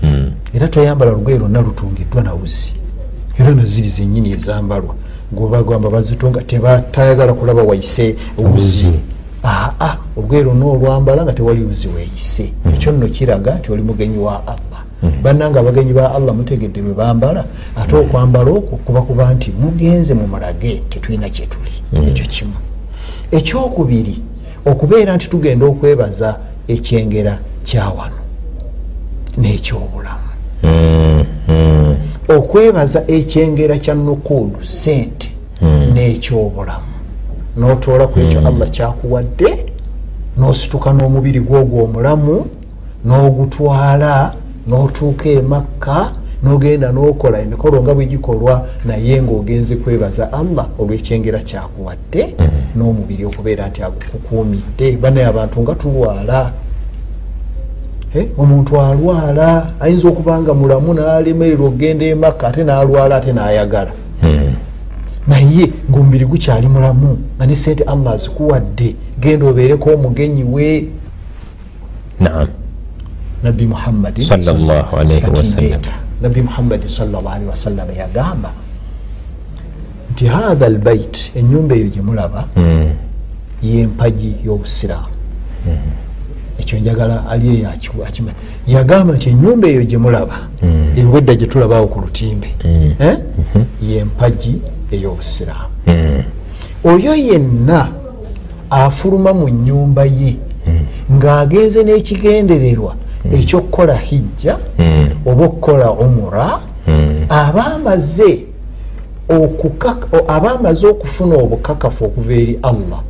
Mm. 0.03 0.33
era 0.55 0.69
toyambala 0.69 1.11
lugoye 1.13 1.39
lwonna 1.39 1.61
lutungiddwa 1.61 2.23
nawuzi 2.23 2.73
era 3.39 3.51
naziri 3.51 3.89
zenyini 3.89 4.33
ezambalwa 4.33 4.95
gobagamba 5.33 5.91
bazitunga 5.91 6.43
tebatayagala 6.43 7.35
kulaba 7.35 7.63
waise 7.63 8.17
wuzi 8.39 8.93
aa 9.45 9.97
olugoye 10.17 10.43
lwonna 10.43 10.67
olwambala 10.67 11.23
nga 11.25 11.33
tewali 11.33 11.63
wuzi 11.63 11.89
weeyise 11.89 12.53
ekyo 12.73 12.93
nno 12.93 13.07
kiraga 13.09 13.55
nti 13.55 13.73
oli 13.73 13.83
mugenyi 13.83 14.19
wa 14.19 14.47
allah. 14.47 14.81
Bannanga 15.23 15.61
abagenyi 15.61 15.93
ba 15.93 16.15
allah 16.15 16.35
mutegedde 16.35 16.83
bwe 16.83 16.95
bambala 16.95 17.45
ate 17.77 17.97
okwambala 17.97 18.51
okwo 18.51 18.79
kuba 18.85 19.03
kuba 19.03 19.35
nti 19.35 19.53
mugenze 19.61 20.15
mumulage 20.15 20.83
tetulina 20.91 21.29
kyetuli 21.29 21.73
ekyo 22.09 22.27
kimu. 22.27 22.59
Ekyokubiri 23.31 24.23
okubeera 24.67 25.17
nti 25.17 25.29
tugenda 25.31 25.67
okwebaza 25.67 26.39
ekyengera 26.69 27.39
kyawano 27.65 28.21
n'ekyobulamu. 29.39 30.29
Okwebaza 32.29 33.05
ekyengera 33.17 33.79
kya 33.79 33.95
nukuudu 33.95 34.61
sente 34.65 35.29
n'ekyobulamu. 35.93 36.93
Notoola 37.57 38.07
ku 38.07 38.21
ekyo 38.21 38.39
allah 38.49 38.69
kyakuwadde 38.71 39.51
nosituka 40.39 40.93
n'omubiri 40.93 41.41
gwogwo 41.41 41.85
omulamu 41.85 42.47
n'ogutwala 43.05 44.33
n'otuuka 44.69 45.29
emakka 45.29 46.13
n'ogenda 46.43 46.93
n'okola 46.93 47.41
emikolo 47.41 47.83
nga 47.83 47.95
bwegikolwa 47.95 48.55
naye 48.85 49.23
ng'ogenze 49.23 49.77
kwebaza 49.83 50.33
allah 50.33 50.67
olw'ekyengera 50.79 51.39
kyakuwadde 51.49 52.23
n'omubiri 52.77 53.25
okubeera 53.25 53.67
nti 53.69 53.83
agukukuumidde 53.83 54.97
banaye 55.03 55.27
abantu 55.27 55.57
nga 55.63 55.75
tulwala 55.75 56.53
omuntu 58.39 58.81
alwala 58.81 59.73
ayinza 59.81 60.09
okuba 60.09 60.41
nga 60.41 60.55
mulamu 60.55 60.95
nalemererwa 60.95 61.69
okugenda 61.69 62.05
emakka 62.07 62.49
ate 62.49 62.65
nalwala 62.65 63.17
ate 63.17 63.33
nayagala. 63.33 63.93
Mm. 64.23 64.55
naye 65.29 65.65
ngaomubiri 65.91 66.25
gukyali 66.25 66.69
mulamu 66.69 67.19
nga 67.37 67.47
ne 67.47 67.57
sente 67.57 67.85
allah 67.85 68.13
azikuwadde 68.15 68.97
genda 69.21 69.47
obeereko 69.47 69.91
omugenyi 69.95 70.45
we. 70.45 70.89
Naam. 72.21 72.49
Nabbi 73.43 73.65
muhammadin 73.67 74.27
nabbi 76.23 76.43
muhammadin 76.43 76.89
salllahalihi 76.89 77.51
wasallama 77.51 77.93
yagamba 77.93 78.51
nti 80.13 80.27
hatha 80.27 80.67
albait 80.67 81.31
enyumba 81.35 81.75
eyo 81.77 81.89
gyemulaba 81.95 82.49
Mm. 82.57 82.91
yempagi 83.63 84.37
y'obusiraamu 84.45 85.18
ekyo 86.69 86.79
njagala 86.79 87.27
ali 87.31 87.49
eyo 87.57 87.69
aki- 87.71 88.03
akimanyi 88.09 88.37
yagamba 88.67 89.15
nti 89.15 89.29
enyumba 89.31 89.69
eyo 89.69 89.83
gyemulaba 89.85 90.37
ewedda 90.97 91.35
gyetulabawo 91.35 91.87
ku 91.87 92.01
lutimbe 92.01 92.49
Eh? 93.01 93.17
yempagi 93.83 94.61
ey'obusiraamu 94.93 95.73
Mm. 95.87 96.23
oyo 96.85 97.15
yenna 97.15 97.89
afuluma 98.71 99.33
mu 99.33 99.49
nyumba 99.49 100.05
ye 100.05 100.37
ng'agenze 101.13 101.81
n'ekigendererwa 101.85 102.93
ekyokukola 103.33 103.97
hijja 103.97 104.57
Mm. 104.79 105.09
oba 105.27 105.45
okukola 105.45 105.93
umura 105.93 106.61
Mm. 106.87 107.25
aba 107.29 107.65
amaze 107.75 108.45
aba 110.29 110.51
amaze 110.53 110.87
okufuna 110.87 111.35
obukakafu 111.37 112.05
okuva 112.05 112.33
eri 112.33 112.59
allah 112.63 113.01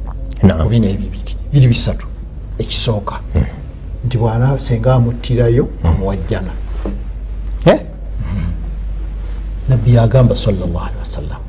ku 0.62 0.68
bino 0.68 0.86
ebibiri 0.88 1.34
biri 1.52 1.66
bisatu 1.68 2.06
ekisooka. 2.58 3.20
Nti 4.06 4.18
bwana 4.18 4.58
senga 4.58 4.94
amuttirayo 4.94 5.68
amuwajjana. 5.84 6.50
Eh? 7.66 7.80
nabbi 9.68 9.94
yagamba 9.94 10.36
salllahalihi 10.36 10.98
wasallam 11.00 11.40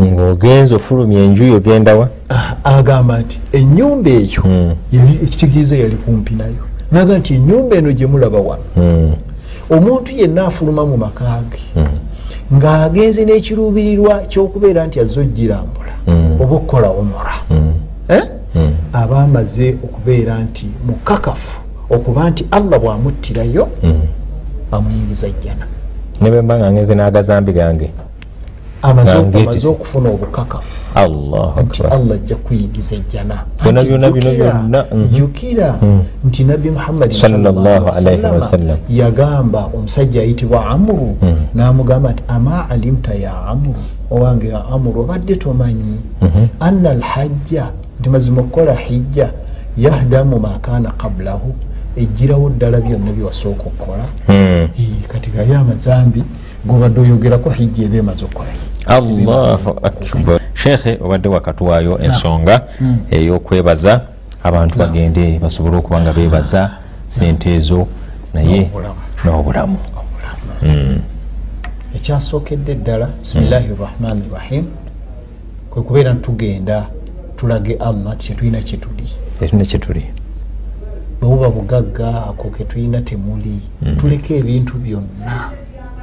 ng'ogenza 0.00 0.74
ofulumya 0.74 1.20
enjuyo 1.20 1.60
byendawa 1.60 2.08
Ah, 2.30 2.56
agamba 2.64 3.18
nti 3.18 3.38
enyumba 3.52 4.10
eyo 4.10 4.42
yali 4.92 5.12
ekitegeeza 5.24 5.76
yali 5.76 5.96
kumpi 5.96 6.34
nayo. 6.34 6.64
Naga 6.92 7.18
nti 7.18 7.34
enyumba 7.34 7.76
eno 7.76 7.92
gyemulaba 7.92 8.38
wano 8.38 8.64
omuntu 9.70 10.12
yenna 10.12 10.46
afuluma 10.46 10.86
mu 10.86 10.96
maka 10.96 11.42
ge 11.50 11.60
ng'agenze 12.54 13.24
n'ekiruubirirwa 13.24 14.14
kyokubeera 14.28 14.86
nti 14.86 15.00
azze 15.00 15.20
ogirambula 15.20 15.92
oba 16.42 16.54
okukola 16.56 16.88
omura 16.88 17.34
Eh? 18.94 19.00
aba 19.02 19.22
amaze 19.22 19.76
okubeera 19.84 20.38
nti 20.38 20.66
mukakafu 20.86 21.60
okuba 21.90 22.30
nti 22.30 22.46
allah 22.50 22.78
bw'amuttirayo 22.80 23.68
amuyingiza 24.72 25.28
jjana 25.30 25.66
ne 26.20 26.30
bwe 26.30 26.42
mba 26.42 26.58
nga 26.58 26.72
ngenze 26.72 26.94
n'agazambi 26.94 27.52
gange. 27.52 27.90
Amaze 28.82 29.68
okufuna 29.68 30.08
obukakafu. 30.10 30.98
Nti 31.64 31.82
allah 31.82 32.14
ajja 32.14 32.36
kuyingiza 32.36 32.94
ejjana 32.96 33.44
jjukira- 33.64 34.36
byonna, 34.36 34.84
mhm. 34.92 35.08
jjukira. 35.08 35.78
Nti 36.24 36.44
nabbi 36.44 36.70
muhammadi 36.70 37.14
Sallallahu 37.14 37.88
alaihi 37.88 38.22
wasallam. 38.22 38.78
yagamba 38.90 39.68
omusajja 39.74 40.20
ayitibwa 40.22 40.66
amuru 40.66 41.16
namugamba 41.54 42.12
nti 42.12 42.22
ama 42.28 42.70
alimta 42.70 43.14
ya 43.14 43.32
amuru 43.46 43.80
owange 44.10 44.48
ya 44.48 44.64
amuru 44.66 45.00
obadde 45.00 45.36
tomanyi. 45.36 45.98
Anna 46.60 46.90
alhajja 46.90 47.66
nti 48.04 48.10
mazima 48.10 48.40
okukola 48.40 48.74
hijja 48.74 49.30
yahdamu 49.78 50.38
makana 50.40 50.90
qablahu 50.90 51.54
ejjirawo 51.96 52.50
ddala 52.50 52.80
byonna 52.80 53.12
byewasooka 53.12 53.62
okukola. 53.62 54.04
Mm. 54.28 54.68
Eh, 54.78 55.08
kati 55.08 55.30
gali 55.30 55.54
amazambi 55.54 56.24
gobadde 56.64 57.00
oyogerako 57.00 57.50
hijja 57.50 57.84
eba 57.84 57.96
emaze 57.96 58.24
okukolayo 58.24 58.58
allahu 58.86 59.70
akbar. 59.82 60.40
sheekhe 60.54 60.98
obadde 61.00 61.28
wakatuwaayo 61.28 61.98
ensonga 61.98 62.62
ey'okwebaza. 63.10 64.00
Abantu 64.42 64.78
bagende 64.78 65.38
basobole 65.38 65.76
okuba 65.76 66.00
nga 66.00 66.12
bebaza 66.12 66.70
sente 67.08 67.54
ezo 67.54 67.86
naye 68.34 68.60
N'obulamu. 68.60 69.00
n'obulamu. 69.24 69.78
Mm. 70.62 71.00
ekyasookedde 71.96 72.74
ddala 72.74 73.06
bisimillahi 73.20 73.68
rahmani 73.80 74.22
rahim 74.34 74.64
kwe 75.70 75.82
kubeera 75.82 76.12
ntitugenda 76.12 76.86
tulage 77.44 77.74
allah 77.74 78.16
ti 78.16 78.26
kyetulina 78.26 78.60
kyetuli. 78.62 79.08
Ekyo 79.40 79.58
kyetuli. 79.64 80.04
Bwebuba 81.20 81.50
bugagga 81.50 82.26
ako 82.26 82.50
ketulina 82.50 83.00
temuli 83.02 83.60
tuleke 84.00 84.36
ebintu 84.36 84.78
byonna. 84.78 85.50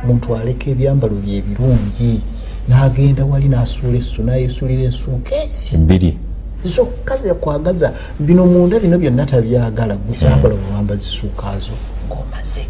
Omuntu 0.03 0.35
aleka 0.35 0.69
ebyambalo 0.69 1.15
bye 1.15 1.37
ebirungi 1.37 2.21
n'agenda 2.69 3.25
wali 3.25 3.47
n'asuula 3.49 3.97
essu 3.97 4.23
nayesuulira 4.23 4.83
ensuukeesi 4.83 5.77
bbiri. 5.77 6.17
Zokka 6.65 7.17
zekwagaza 7.17 7.93
bino 8.19 8.45
munda 8.45 8.79
bino 8.79 8.97
byonna 8.97 9.25
tabyagala. 9.25 9.95
Gwe 9.95 10.15
kyambala 10.17 10.55
bwewamba 10.55 10.95
zisuukaazo 10.95 11.73
ng'omaze. 12.05 12.65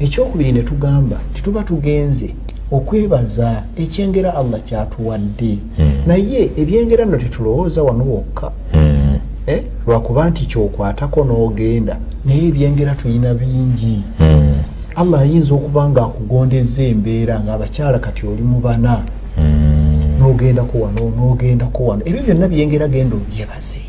Ekyokubiri 0.00 0.52
ne 0.52 0.62
tugamba 0.62 1.16
tituba 1.34 1.62
tugenze 1.62 2.34
okwebaza 2.72 3.62
ekyengera 3.76 4.34
allah 4.36 4.60
kyatuwadde. 4.60 5.58
Naye 6.06 6.50
ebyengera 6.56 7.04
nno 7.04 7.16
tetulowooza 7.16 7.82
wano 7.82 8.04
wokka. 8.04 8.50
Mm. 8.74 9.18
Eh, 9.46 9.62
lwakuba 9.86 10.30
nti 10.30 10.46
kyokwatako 10.46 11.24
n'ogenda 11.24 11.96
naye 12.24 12.46
ebyengera 12.48 12.94
tulina 12.94 13.34
bingi. 13.34 14.02
Mm. 14.20 14.54
allah 14.96 15.20
ayinza 15.20 15.54
okuba 15.54 15.88
nga 15.88 16.02
akugondeza 16.02 16.82
embeera 16.82 17.40
ngaabakyala 17.40 17.98
kati 17.98 18.26
oli 18.26 18.42
mu 18.42 18.60
bana. 18.60 19.04
Nogendako 20.18 20.78
wano 20.78 21.12
nogendako 21.16 21.84
wano. 21.84 22.02
Ebyo 22.04 22.22
byonna 22.22 22.48
byengera 22.48 22.88
genda 22.88 23.16
obyebaze. 23.16 23.80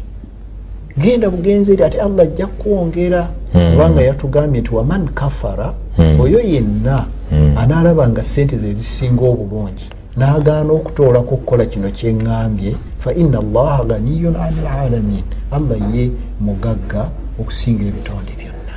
Genda 0.98 1.30
bugenzi 1.30 1.74
eri 1.74 1.84
ate 1.84 2.02
allah 2.02 2.24
ajja 2.26 2.48
kwongera. 2.48 3.28
Kubanga 3.52 4.02
yatugambye 4.02 4.62
nti 4.62 4.76
waman 4.76 5.08
kafara 5.08 5.74
oyo 6.20 6.40
yenna 6.40 7.06
anaalaba 7.32 8.10
nga 8.10 8.24
sente 8.24 8.58
ze 8.58 8.74
zisinga 8.74 9.24
obulungi 9.26 9.88
n'agaana 10.18 10.72
okutoolako 10.74 11.34
okukola 11.36 11.66
kino 11.66 11.90
kyeŋŋambye 11.98 12.72
fa 13.00 13.14
inna 13.14 13.38
allaha 13.40 13.84
ganiyun 13.86 14.36
ani 14.36 14.60
lalamin 14.68 15.26
allah 15.52 15.78
ye 15.94 16.12
mugagga 16.42 17.10
okusinga 17.40 17.84
ebitonde 17.90 18.34
byonna. 18.40 18.76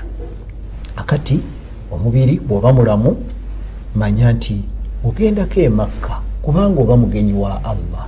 Akati 0.96 1.40
omubiri 1.90 2.34
bw'oba 2.46 2.72
mulamu 2.72 3.10
manya 3.94 4.32
nti 4.32 4.56
ogendako 5.04 5.60
emakka 5.60 6.14
kubanga 6.44 6.78
oba 6.82 6.96
mugenyi 6.96 7.32
wa 7.32 7.64
allah 7.64 8.04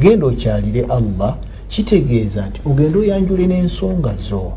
genda 0.00 0.26
okyalire 0.26 0.82
allah 0.88 1.36
kitegeeza 1.68 2.46
nti 2.48 2.58
ogenda 2.68 2.98
oyanjule 2.98 3.44
n'ensonga 3.46 4.12
zo. 4.28 4.56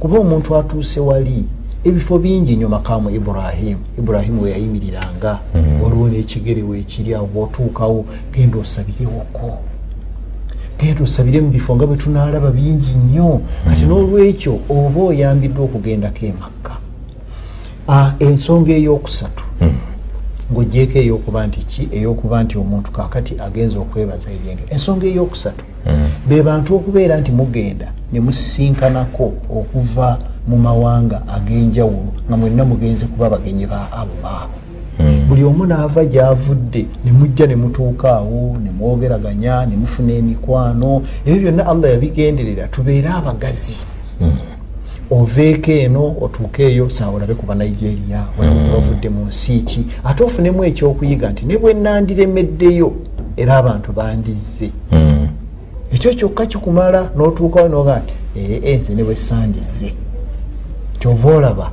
Kuba 0.00 0.18
omuntu 0.18 0.56
atuuse 0.56 1.00
wali 1.00 1.44
ebifo 1.88 2.18
bingi 2.18 2.56
nyo 2.56 2.68
makamu 2.68 3.10
ibrahimu 3.10 3.80
ibrahimu 3.98 4.42
weyayimiriranga 4.42 5.38
waliwo 5.82 6.08
n'ekigere 6.08 6.62
weekiri 6.62 7.14
awo 7.14 7.26
bwotuukawo 7.26 8.04
genda 8.32 8.58
osabirewoko. 8.58 9.58
Genda 10.80 11.04
osabire 11.04 11.40
mu 11.40 11.50
bifo 11.50 11.76
nga 11.76 11.86
bwe 11.86 11.96
tunaalaba 11.96 12.50
bingi 12.50 12.90
nnyo. 12.90 13.40
Kati 13.64 13.84
n'olwekyo 13.84 14.58
oba 14.68 15.00
oyambiddwa 15.00 15.64
okugendako 15.64 16.26
emakka 16.26 16.74
Ah, 17.88 18.14
ensonga 18.18 18.72
eyokusatu. 18.72 19.44
Ngaogyeko 20.52 20.98
eyokuba 20.98 21.46
nti 21.46 21.60
ki? 21.60 21.88
Eyokuba 21.92 22.42
nti 22.42 22.58
omuntu 22.58 22.90
kakati 22.90 23.34
agenza 23.40 23.78
okwebaza 23.78 24.30
ebyenge. 24.30 24.62
Ensonga 24.70 25.06
eyokusatu. 25.06 25.64
Be 26.28 26.42
bantu 26.42 26.76
okubeera 26.76 27.16
nti 27.20 27.32
mugenda 27.32 27.92
ne 28.12 28.20
musisinkanako 28.20 29.32
okuva 29.50 30.18
mu 30.46 30.56
mawanga 30.56 31.22
ag'enjawulo 31.36 32.12
nga 32.28 32.36
mwenna 32.36 32.64
mugenze 32.64 33.06
kuba 33.06 33.30
bagenyi 33.30 33.66
ba 33.66 33.88
allah 33.92 34.48
buli 35.28 35.44
omu 35.44 35.66
naava 35.66 36.04
gyavudde 36.04 36.86
nemujja 37.04 37.46
nemutuuka 37.46 38.16
awo 38.16 38.56
nemwogeraganya 38.64 39.66
nemufuna 39.66 40.12
emikwano. 40.12 41.02
Ebyo 41.26 41.40
byonna 41.40 41.66
allah 41.66 41.90
yabigenderera 41.90 42.68
tubeere 42.68 43.08
abagazi. 43.08 43.76
Oveeko 45.10 45.70
eno 45.70 46.16
otuuke 46.20 46.62
eyo 46.62 46.90
saawa 46.90 47.14
olabe 47.16 47.34
kuba 47.34 47.54
nigeria 47.54 48.24
walabavudde 48.38 49.08
mu 49.08 49.26
nsi 49.26 49.60
ki? 49.60 49.86
Ate 50.04 50.24
ofunemu 50.24 50.64
ekyokuyiga 50.64 51.30
nti 51.30 51.44
ne 51.46 51.58
bwe 51.58 51.74
nandiremeddeyo 51.74 52.92
era 53.36 53.56
abantu 53.56 53.92
bandizze. 53.92 54.70
Ekyo 55.92 56.14
kyokka 56.14 56.46
kikumala 56.46 57.10
n'otuukawo 57.16 57.68
noga 57.68 58.02
nti 58.02 58.14
ee 58.36 58.76
nze 58.76 58.94
ne 58.94 59.04
bwe 59.04 59.16
sandizze 59.16 59.92
kyova 61.06 61.36
olaba 61.36 61.70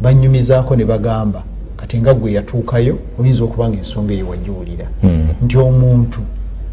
banyumizaako 0.00 0.76
ne 0.76 0.84
bagamba 0.84 1.42
kati 1.76 1.98
nga 1.98 2.14
gwe 2.14 2.32
yatuukayo 2.32 2.98
oyinza 3.20 3.44
okuba 3.44 3.68
nga 3.68 3.78
ensonga 3.78 4.14
eyo 4.14 4.28
wagiwulira. 4.28 4.86
Nti 5.42 5.58
omuntu 5.58 6.20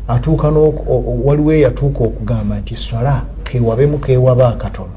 atuuka 0.08 0.48
waliwo 1.26 1.54
eyatuuka 1.54 2.04
okugamba 2.04 2.60
nti 2.60 2.78
swala 2.78 3.22
kewabemu 3.44 3.98
kewaba 3.98 4.48
akatono. 4.50 4.96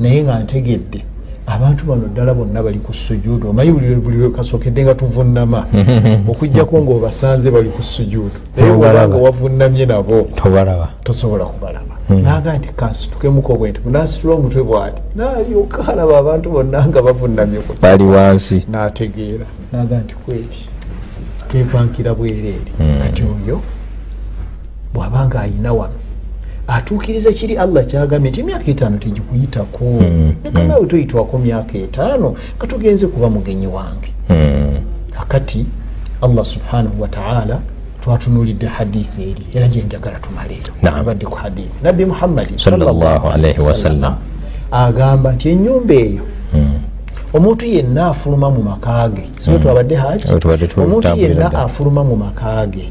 Naye 0.00 0.22
nga 0.22 0.40
ntegedde 0.42 1.00
abantu 1.46 1.86
bano 1.86 2.06
ddala 2.10 2.34
bonna 2.34 2.62
bali 2.62 2.78
ku 2.78 2.92
sujuudu 2.92 3.50
omanyi 3.50 3.70
buli 3.72 4.30
kasookedde 4.30 4.82
nga 4.82 4.94
tuvunama 4.94 5.66
okugjako 6.30 6.82
ngaobasanze 6.82 7.50
bali 7.50 7.68
ku 7.68 7.82
sujuudu 7.82 8.38
naye 8.56 8.70
wala 8.70 9.08
nga 9.08 9.16
wavunamye 9.16 9.86
nabo 9.86 10.28
tosobola 11.04 11.44
kubalaba 11.44 11.97
naga 12.08 12.58
nti 12.58 12.68
kansitukemuko 12.68 13.56
bwenti 13.56 13.80
bunasitula 13.80 14.34
omutwe 14.34 14.62
bwati 14.62 15.02
nalyoka 15.16 15.88
alaba 15.88 16.18
abantu 16.18 16.50
bonna 16.50 16.86
nga 16.86 17.02
bavunamye 17.02 17.58
bali 17.82 18.04
wansi. 18.04 18.64
Nategeera. 18.70 19.46
Naga 19.72 19.98
nti 19.98 20.14
kweti 20.14 20.68
twepankira 21.48 22.14
bwereere 22.14 22.72
kati 23.02 23.22
oyo 23.22 23.60
bwabanga 24.94 25.40
ayina 25.40 25.72
wano 25.72 25.94
atuukiriza 26.68 27.32
kiri 27.32 27.56
allah 27.56 27.86
kyagambye 27.86 28.30
nti 28.30 28.40
emyaka 28.40 28.66
etaano 28.70 28.98
tegikuyitako. 28.98 29.84
Neka 30.44 30.64
naawe 30.64 30.86
toyitwako 30.86 31.38
myaka 31.38 31.78
etaano 31.78 32.34
nga 32.56 32.66
tugenze 32.66 33.06
kuba 33.06 33.30
mugenyi 33.30 33.66
wange. 33.66 34.12
Akati 35.20 35.66
allah 36.22 36.44
subhanahu 36.44 37.02
wataala 37.02 37.60
twatunulidde 38.08 38.66
hadithi 38.66 39.22
eri 39.22 39.46
era 39.54 39.68
gyenjagala 39.68 40.18
tumaleeyo. 40.18 40.72
Naam. 40.82 40.94
abadde 41.00 41.26
ku 41.26 41.36
hadithi 41.36 41.70
nabbi 41.82 42.04
muhammadi 42.04 42.54
wasallam. 43.68 44.14
agamba 44.70 45.32
nti 45.32 45.48
enyumba 45.48 45.94
eyo 45.94 46.22
omuntu 47.34 47.66
yenna 47.66 48.06
afuluma 48.06 48.50
mu 48.50 48.62
maka 48.62 49.08
ge. 49.08 49.28
Sibe 49.38 49.58
twabadde 49.58 49.94
haji 49.94 50.24
Eh, 50.32 50.38
tubadde 50.38 50.66
tu- 50.66 50.80
omuntu 50.82 51.08
yenna 51.16 51.52
afuluma 51.54 52.04
mu 52.04 52.16
maka 52.16 52.66
ge. 52.66 52.88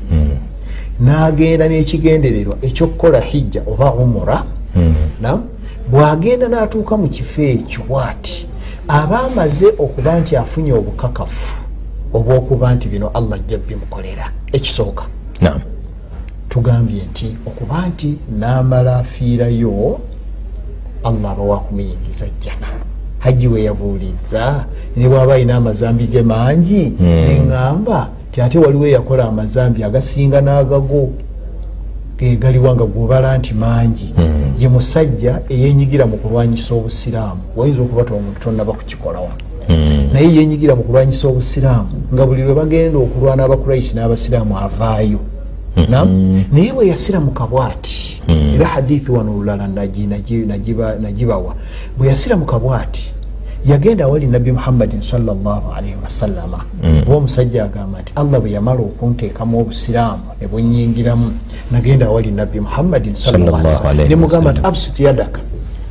N'agenda 1.02 1.68
n'ekigendererwa 1.68 2.56
ekyokukola 2.62 3.20
hijja 3.20 3.62
oba 3.68 3.94
umura 3.94 4.44
nam 5.22 5.42
bw'agenda 5.92 6.48
n'atuuka 6.48 6.98
mu 6.98 7.08
kifo 7.10 7.42
ekyo 7.42 7.82
bwati 7.90 8.46
aba 8.88 9.20
amaze 9.20 9.68
okuba 9.80 10.20
nti 10.20 10.36
afunye 10.36 10.74
obukakafu 10.74 11.62
obwokuba 12.14 12.76
nti 12.76 12.88
bino 12.88 13.08
allah 13.14 13.40
ajja 13.40 13.58
bimukolera 13.58 14.32
ekisooka. 14.52 15.06
Tugambye 16.50 17.02
nti 17.12 17.38
okuba 17.48 17.88
nti 17.88 18.18
n'amala 18.40 18.98
afiirayo 18.98 20.00
allah 21.04 21.32
aba 21.32 21.44
wakumuyingiza 21.44 22.26
jjana. 22.42 22.68
Hajji 23.20 23.48
we 23.48 23.64
yabuuliza 23.64 24.66
ne 24.96 25.10
bw'aba 25.10 25.34
alina 25.34 25.56
amazambi 25.56 26.08
ge 26.08 26.22
mangi? 26.22 26.94
Neŋŋamba 27.00 28.10
ti 28.32 28.42
ate 28.42 28.60
waliwo 28.60 28.86
eyakola 28.88 29.26
amazambi 29.26 29.84
agasinga 29.84 30.42
n'agago 30.42 31.10
gegaliwa 32.18 32.76
nga 32.76 32.86
gwobala 32.86 33.38
nti 33.38 33.54
mangi. 33.54 34.14
Ye 34.60 34.68
musajja 34.70 35.42
eyenyigira 35.50 36.06
mu 36.06 36.18
kulwanyisa 36.18 36.76
obusiraamu. 36.76 37.42
Wayinza 37.56 37.82
okuba 37.82 38.04
ti 38.04 38.14
omuntu 38.14 38.40
tonaba 38.40 38.74
kukikola 38.74 39.20
wano 39.20 39.47
naye 40.14 40.36
yenyigira 40.36 40.76
mu 40.76 40.84
kulwanyisa 40.84 41.28
obusiraamu 41.28 41.90
nga 42.14 42.26
buli 42.26 42.42
lwe 42.44 42.54
bagenda 42.54 42.98
okulwana 43.00 43.44
abakuraishi 43.44 43.96
n'abasiraamu 43.96 44.58
avaayo. 44.58 45.20
Nam 45.90 46.44
naye 46.54 46.74
bwe 46.74 46.88
yasiramuka 46.88 47.48
bwati 47.48 48.22
era 48.56 48.66
hadithi 48.66 49.12
wano 49.12 49.32
olulala 49.36 49.68
nagi- 49.68 50.08
nagi- 50.08 50.46
nagiba- 50.48 50.98
nagibawa. 51.02 51.54
Bwe 51.98 52.08
yasiramuka 52.08 52.60
bwati 52.60 53.12
yagenda 53.66 54.06
awali 54.06 54.26
nabbi 54.28 54.52
muhammadin 54.52 55.02
salllahalaihi 55.02 55.96
wasallama 56.04 56.60
oba 57.08 57.16
omusajja 57.16 57.66
agamba 57.66 58.02
nti 58.02 58.12
allah 58.16 58.40
bwe 58.42 58.52
yamala 58.52 58.80
okunteekamu 58.80 59.60
obusiraamu 59.60 60.24
ne 60.42 60.48
bunyingiramu 60.48 61.32
nagenda 61.72 62.06
awali 62.08 62.32
nabbi 62.32 62.60
muhammadin 62.60 63.16
Sallallahu 63.16 63.88
alaihi 63.88 64.10
nemugamba 64.10 64.52
nti 64.52 64.62
absut 64.64 65.00
yadaka 65.00 65.42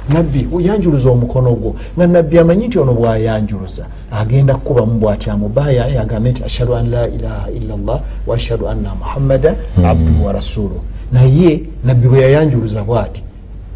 nabbi 0.09 0.49
oyanjuluza 0.55 1.11
omukono 1.11 1.51
gwo. 1.55 1.75
Nga 1.97 2.07
nabbi 2.07 2.39
amanyi 2.39 2.67
nti 2.67 2.79
ono 2.79 2.95
bwayanjuluza 2.95 3.87
agenda 4.13 4.55
kukubamu 4.55 4.99
bwati 4.99 5.31
amubayae 5.31 5.99
agambe 5.99 6.31
nti 6.31 6.45
ashhadu 6.45 6.75
an 6.75 6.91
la 6.91 7.09
ilaha 7.09 7.51
illa 7.51 7.77
llah 7.77 8.01
wa 8.27 8.37
ashhadu 8.37 8.69
anna 8.69 8.95
muhammada 8.95 9.55
abduhu 9.85 10.25
wa 10.25 10.33
rasuluh 10.33 10.81
naye 11.13 11.63
nabbi 11.85 12.09
bwe 12.09 12.21
yayanjuluza 12.21 12.85
bwati 12.85 13.23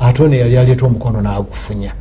ate 0.01 0.23
ono 0.23 0.35
yali 0.35 0.59
aleeta 0.59 0.87
omukono 0.87 1.21
n'agufunya. 1.21 1.93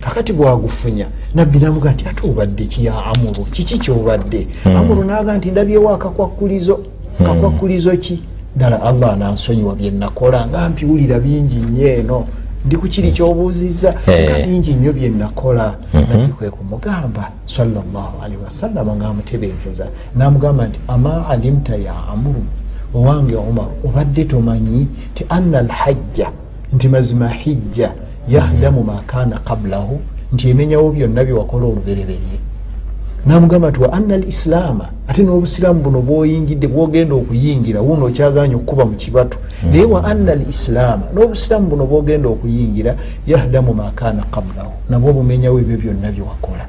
Kakati 0.00 0.32
bwagufunya 0.32 1.06
nabbi 1.34 1.58
namuga 1.58 1.92
nti 1.92 2.04
ate 2.08 2.26
obadde 2.26 2.64
ki 2.64 2.84
ya 2.84 3.04
amuru? 3.04 3.44
Kiki 3.52 3.78
kyobadde? 3.78 4.46
Amuru 4.64 5.04
naga 5.04 5.36
nti 5.36 5.50
ndabyewo 5.50 5.90
akakwakulizo. 5.94 6.80
Kakwakulizo 7.18 7.96
ki? 7.96 8.22
Ddala 8.56 8.82
allah 8.82 9.16
nansonyiwa 9.18 9.74
byenakola 9.74 10.46
nga 10.46 10.68
mpiwulira 10.68 11.20
bingi 11.20 11.54
nnyo 11.54 11.88
eno 11.88 12.24
ndi 12.64 12.76
ku 12.76 12.86
kiri 12.88 13.12
kyobuuzizza? 13.12 13.94
Nga 14.08 14.46
bingi 14.46 14.72
nnyo 14.74 14.92
byenakola 14.92 15.74
nabbi 15.92 16.32
kwe 16.32 16.50
kumugamba 16.50 17.30
salllahalihi 17.46 18.42
wasallama 18.44 18.96
ngaamutebenkeza 18.96 19.86
namugamba 20.16 20.66
nti 20.68 20.80
ama 20.88 21.28
alimta 21.28 21.76
ya 21.76 21.94
amuru 22.12 22.42
owange 22.94 23.36
omar 23.36 23.66
obadde 23.84 24.24
tomanyi 24.24 24.88
ti 25.14 25.24
anna 25.28 25.58
alhajja 25.58 26.30
nti 26.72 26.88
mazima 26.88 27.28
hijja 27.28 27.92
yahdamu 28.28 28.84
makana 28.84 29.38
qablahu. 29.38 30.00
Nti 30.32 30.48
emenyawo 30.50 30.90
byonna 30.90 31.24
byewakola 31.24 31.66
olubereberye 31.66 32.38
namugamba 33.26 33.70
nti 33.70 33.80
wa 33.80 33.92
anna 33.92 34.14
al 34.14 34.28
islaama 34.28 34.88
ate 35.08 35.22
n'obusiraamu 35.22 35.80
buno 35.80 36.00
bwoyingidde 36.00 36.66
bwogenda 36.66 37.14
okuyingira 37.14 37.80
wuno 37.80 38.06
okyaganya 38.06 38.56
okukuba 38.56 38.84
mu 38.84 38.94
kibatu. 38.94 39.38
Naye 39.70 39.84
wa 39.84 40.04
anna 40.04 40.32
al 40.32 40.42
islaama 40.48 41.06
n'obusiraamu 41.14 41.68
buno 41.68 41.86
bwogenda 41.86 42.28
okuyingira 42.28 42.96
yahdamu 43.26 43.74
makana 43.74 44.22
qablahu 44.34 44.72
nabwo 44.90 45.10
obumenyawo 45.10 45.60
ebyo 45.60 45.76
byonna 45.76 46.12
byewakola 46.12 46.64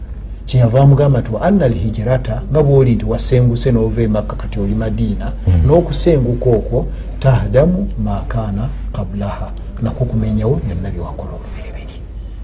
kyeyava 0.46 0.82
amugamba 0.82 1.20
nti 1.20 1.32
wa 1.32 1.42
anna 1.42 1.66
al 1.66 1.74
hijirata 1.74 2.42
nga 2.52 2.64
bwoli 2.64 2.96
nti 2.96 3.06
wasenguse 3.06 3.72
n'ova 3.72 4.02
emakka 4.02 4.36
kati 4.36 4.60
oli 4.60 4.76
madiina 4.76 5.32
n'okusenguka 5.66 6.50
okwo 6.50 6.88
tahdamu 7.20 7.90
makana 8.04 8.70
qablaha 8.96 9.52
nakwo 9.82 10.06
kumenyawo 10.06 10.60
byonna 10.66 10.90
byewakola 10.90 11.32
olubereberi 11.38 11.96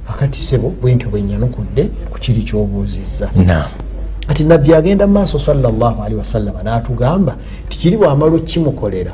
akati 0.08 0.44
sebo 0.44 0.70
bwentyo 0.82 1.10
bwenyanukudde 1.10 1.84
ku 2.12 2.18
kiri 2.20 2.42
kyobuuzizza 2.48 3.30
kati 4.28 4.44
nabbi 4.44 4.74
agenda 4.74 5.08
mu 5.08 5.14
maaso 5.14 5.40
salllahalihi 5.40 6.20
wasallama 6.20 6.64
n'atugamba 6.64 7.34
nti 7.68 7.78
kiri 7.78 7.98
bwamala 7.98 8.36
okkimukolera 8.36 9.14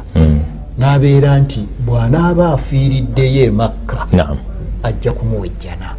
n'abeera 0.78 1.40
nti 1.40 1.62
bw'anaaba 1.86 2.54
afiiriddeyo 2.54 3.44
emakka 3.50 4.00
ajja 4.84 5.12
kumuwejjana 5.12 5.90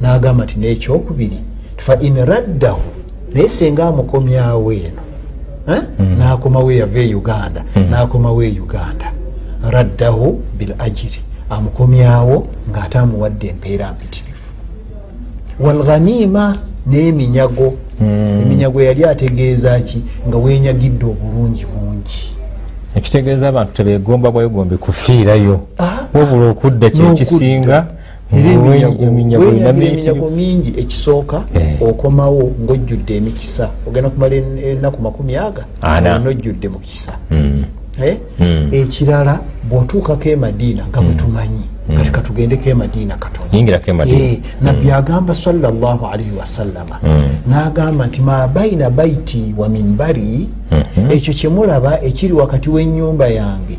n'agamba 0.00 0.44
nti 0.44 0.56
n'ekyokubiri 0.58 1.38
fa 1.76 1.94
in 2.00 2.16
raddahu 2.24 2.88
naye 3.34 3.48
senga 3.48 3.86
amukomyawo 3.86 4.72
eno 4.72 5.02
eh? 5.68 5.82
nakomawo 6.18 6.72
yava 6.72 7.00
e 7.00 7.14
uganda 7.14 7.64
nakomawo 7.90 8.42
e 8.42 8.60
uganda. 8.60 9.12
Raddahu 9.70 10.42
bil 10.58 10.74
ajiri 10.78 11.20
amukomyawo 11.50 12.46
ngaate 12.70 12.98
amuwadde 12.98 13.46
empeera 13.48 13.92
mpitirifu 13.92 14.52
walghanima 15.60 16.56
n'eminyago 16.86 17.74
eminyago 18.42 18.82
yali 18.82 19.04
ategeeza 19.04 19.80
ki 19.80 20.02
nga 20.28 20.36
wenyagidde 20.36 21.04
obulungi 21.06 21.66
bungi? 21.66 22.32
Ekitegeeza 22.96 23.48
abantu 23.48 23.72
tebegomba 23.72 24.30
bwegombe 24.30 24.76
kufiirayo 24.76 25.60
Ah, 25.78 25.98
wabula 26.14 26.50
okudda 26.50 26.90
kyekisinga 26.90 27.86
eminyago 28.32 30.30
mingi 30.30 30.72
ekisooka 30.80 31.44
Eh. 31.54 31.82
okomawo 31.82 32.52
ngaojjudde 32.64 33.16
emikisa. 33.16 33.68
Ogenda 33.86 34.10
kumala 34.10 34.34
en- 34.34 34.58
ennaku 34.58 35.02
makumi 35.02 35.36
aga 35.36 35.64
nojjudde 36.18 36.68
mukisa. 36.68 37.12
Mm. 37.30 37.64
Eh? 38.04 38.16
Mm. 38.40 38.68
ekirala 38.72 39.40
bw'otuukako 39.68 40.28
e 40.28 40.36
madiina 40.36 40.84
nga 40.88 41.00
bwe 41.02 41.14
tumanyi 41.14 41.64
kati 42.10 42.10
katugendeko 42.10 42.70
e 42.70 42.74
madiina 42.74 43.16
katono 43.16 43.48
yingirako 43.52 43.84
Eh, 43.84 43.94
emadiina 43.94 44.38
nabbi 44.60 44.90
agamba 44.90 45.34
sallallahu 45.34 46.06
alaihi 46.06 46.36
wasallama 46.40 46.98
n'agamba 47.48 48.06
nti 48.06 48.20
ma 48.20 48.48
baina 48.48 48.90
baiti 48.90 49.54
wa 49.56 49.68
mimbari 49.68 50.48
ekyo 51.10 51.34
kyemulaba 51.34 52.02
ekiri 52.02 52.32
wakati 52.32 52.70
w'ennyumba 52.70 53.28
yange 53.28 53.78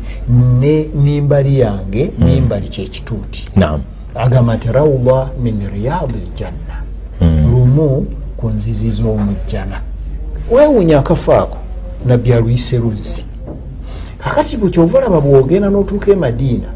ne 0.60 0.86
mimbari 0.94 1.58
yange 1.60 2.10
mimbari 2.18 2.68
kyekituuti 2.68 3.48
agamba 4.14 4.54
nti 4.56 4.68
rawda 4.72 5.28
min 5.42 5.60
riyadi 5.74 6.14
ljanna. 6.14 6.76
Lumu 7.20 8.06
ku 8.36 8.48
nzizi 8.50 8.90
z'omujjana. 8.90 9.80
Weewunya 10.50 10.98
akafo 10.98 11.32
ako 11.32 11.58
nabbi 12.06 12.32
aluyise 12.32 12.78
luzzi. 12.78 13.24
Kakati 14.18 14.56
bwe 14.56 14.70
kyova 14.70 14.98
olaba 14.98 15.20
bw'ogenda 15.20 15.68
n'otuuka 15.70 16.12
e 16.12 16.16
madiina 16.16 16.68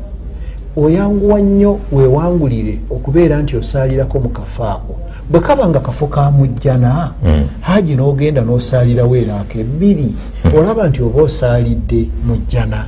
oyanguwa 0.78 1.40
nnyo 1.40 1.78
weewangulire 1.92 2.78
okubeera 2.90 3.42
nti 3.42 3.56
osaalirako 3.56 4.20
mu 4.20 4.28
kafo 4.28 4.64
ako. 4.64 4.94
Bwe 5.30 5.40
kaba 5.40 5.68
nga 5.68 5.80
kafo 5.80 6.06
ka 6.06 6.30
mujjana 6.30 7.12
haji 7.60 7.94
n'ogenda 7.94 8.40
n'osaalirawo 8.40 9.16
eraaka 9.16 9.58
ebbiri 9.58 10.14
olaba 10.56 10.88
nti 10.88 11.02
oba 11.02 11.22
osaalidde 11.22 12.08
mujjana. 12.26 12.86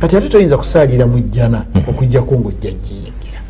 Kati 0.00 0.16
ate 0.16 0.28
toyinza 0.28 0.56
kusaalira 0.56 1.06
mujjana 1.06 1.64
okugjako 1.88 2.34
ng'ojja 2.34 2.70
jjiyingira 2.70 3.40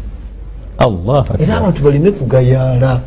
allah 0.78 1.24
era 1.38 1.56
abantu 1.56 1.82
baleme 1.82 2.10
kugayaala. 2.10 3.00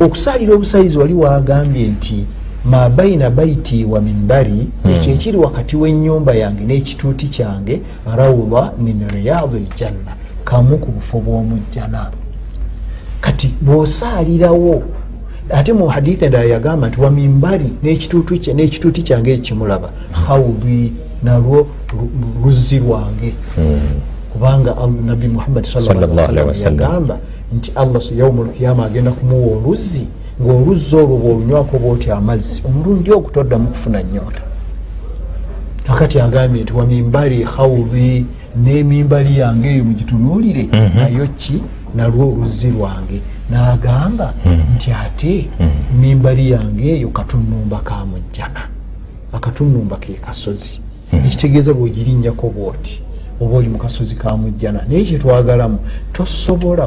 Okusaalira 0.00 0.54
obusayizi 0.54 0.98
wali 0.98 1.14
wagambye 1.14 1.86
nti 1.86 2.24
ma 2.70 2.88
baina 2.88 3.30
baiti 3.30 3.84
wa 3.84 4.00
mimbari 4.00 4.68
ekyo 4.94 5.12
ekiri 5.12 5.36
wakati 5.38 5.76
w'ennyumba 5.76 6.34
yange 6.34 6.64
n'ekituuti 6.64 7.26
kyange 7.28 7.80
rawda 8.16 8.72
min 8.78 9.08
riyadi 9.14 9.58
ljanna 9.76 10.12
kamu 10.44 10.78
ku 10.78 10.90
bufo 10.92 11.20
bw'omujjana. 11.20 12.10
Kati 13.20 13.48
bw'osaalirawo 13.60 14.82
ate 15.50 15.72
mu 15.72 15.86
haditha 15.86 16.26
endala 16.26 16.44
yagamba 16.44 16.88
nti 16.88 17.00
wa 17.00 17.10
mimbari 17.10 17.70
n'ekituuti 17.82 18.34
kya- 18.38 18.54
n'ekituuti 18.54 19.02
kyange 19.02 19.32
ekimulaba 19.34 19.88
hawdi 20.12 20.92
nalwo 21.22 21.66
lu- 21.92 22.10
luzzi 22.44 22.78
lwange. 22.78 23.32
Kubanga 24.32 24.76
Al- 24.76 25.02
nabbi 25.06 25.28
muhammad 25.28 25.64
yagamba 26.82 27.18
nti 27.56 27.72
allah 27.74 28.02
yauma 28.18 28.42
lkiyama 28.44 28.86
agenda 28.86 29.10
kumuwa 29.10 29.56
oluzzi 29.56 30.06
ngaoluzzi 30.42 30.96
olwo 30.96 31.16
bwolunywako 31.18 31.78
bwoti 31.78 32.10
amazzi 32.10 32.62
omulundi 32.66 33.12
ogwo 33.12 33.30
toddamu 33.30 33.68
kufuna 33.68 34.02
nyoota 34.02 34.42
akati 35.88 36.20
agambye 36.20 36.62
nti 36.62 36.72
wamimbari 36.72 37.42
hawdi 37.42 38.26
n'emimbali 38.64 39.38
yange 39.38 39.68
eyo 39.68 39.84
mugitunuulire 39.84 40.64
nayo 40.94 41.26
ki? 41.36 41.62
Nalwo 41.94 42.28
oluzzi 42.32 42.70
lwange. 42.70 43.20
N'agamba 43.50 44.34
nti 44.74 44.92
ate 44.92 45.48
mimbali 46.00 46.50
yange 46.50 46.90
eyo 46.96 47.08
katunumba 47.08 47.78
ka 47.78 48.04
mujjana 48.06 48.62
akatunumba 49.32 49.96
ke 49.96 50.12
kasozi. 50.12 50.80
Ekitegeeza 51.12 51.72
bwegirinnyako 51.74 52.50
bwoti 52.50 53.02
oba 53.40 53.56
oli 53.56 53.68
mu 53.68 53.78
kasozi 53.78 54.14
ka 54.14 54.36
mujjana. 54.36 54.84
Naye 54.88 55.04
kyetwagalamu 55.04 55.78
tosobola 56.12 56.86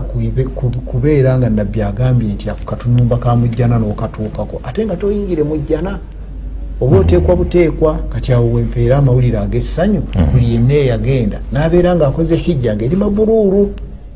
kubeera 0.86 1.38
nga 1.38 1.50
nabbi 1.50 1.82
agambye 1.82 2.34
nti 2.34 2.50
ako 2.50 2.64
katunumba 2.66 3.18
ka 3.18 3.36
mujjana 3.36 3.80
n'okatuukako. 3.80 4.62
Ate 4.64 4.86
nga 4.86 4.96
toyingire 4.96 5.44
mujjana 5.44 6.00
oba 6.82 6.98
oteekwa 7.00 7.36
buteekwa 7.36 8.00
kati 8.10 8.34
awo 8.34 8.54
wempeera 8.54 8.98
amawulire 8.98 9.38
ag'essanyu 9.38 10.02
buli 10.32 10.54
yenna 10.54 10.74
eyagenda 10.74 11.40
n'abeera 11.52 11.96
ng'akoze 11.96 12.36
hijja 12.36 12.76
nga 12.76 12.86
eri 12.86 12.96
maburuuru 12.96 13.74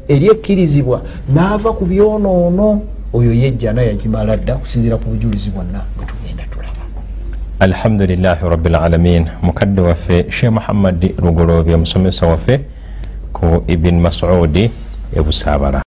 eri 0.08 0.26
ekkirizibwa 0.28 1.02
n'ava 1.34 1.72
ku 1.74 1.86
byonoono. 1.86 2.82
Oyo 3.16 3.32
yejjana 3.34 3.82
yagimala 3.82 4.36
dda 4.38 4.56
kusinziira 4.60 4.98
ku 4.98 5.08
bujulizi 5.10 5.50
bwonna 5.50 5.80
bwe 5.96 6.06
tugenda. 6.06 6.35
tulaba 6.35 6.35
alhamdulilahi 7.60 8.44
rabilalamin 8.50 9.30
mukadde 9.42 9.82
waffe 9.82 10.18
sheikh 10.32 10.52
muhammadi 10.52 11.16
lugoloobi 11.24 11.74
omusomesa 11.74 12.28
waffe 12.28 12.60
ku 13.34 13.64
ibin 13.68 14.00
masudi 14.04 14.72
ebusaabala 15.16 15.85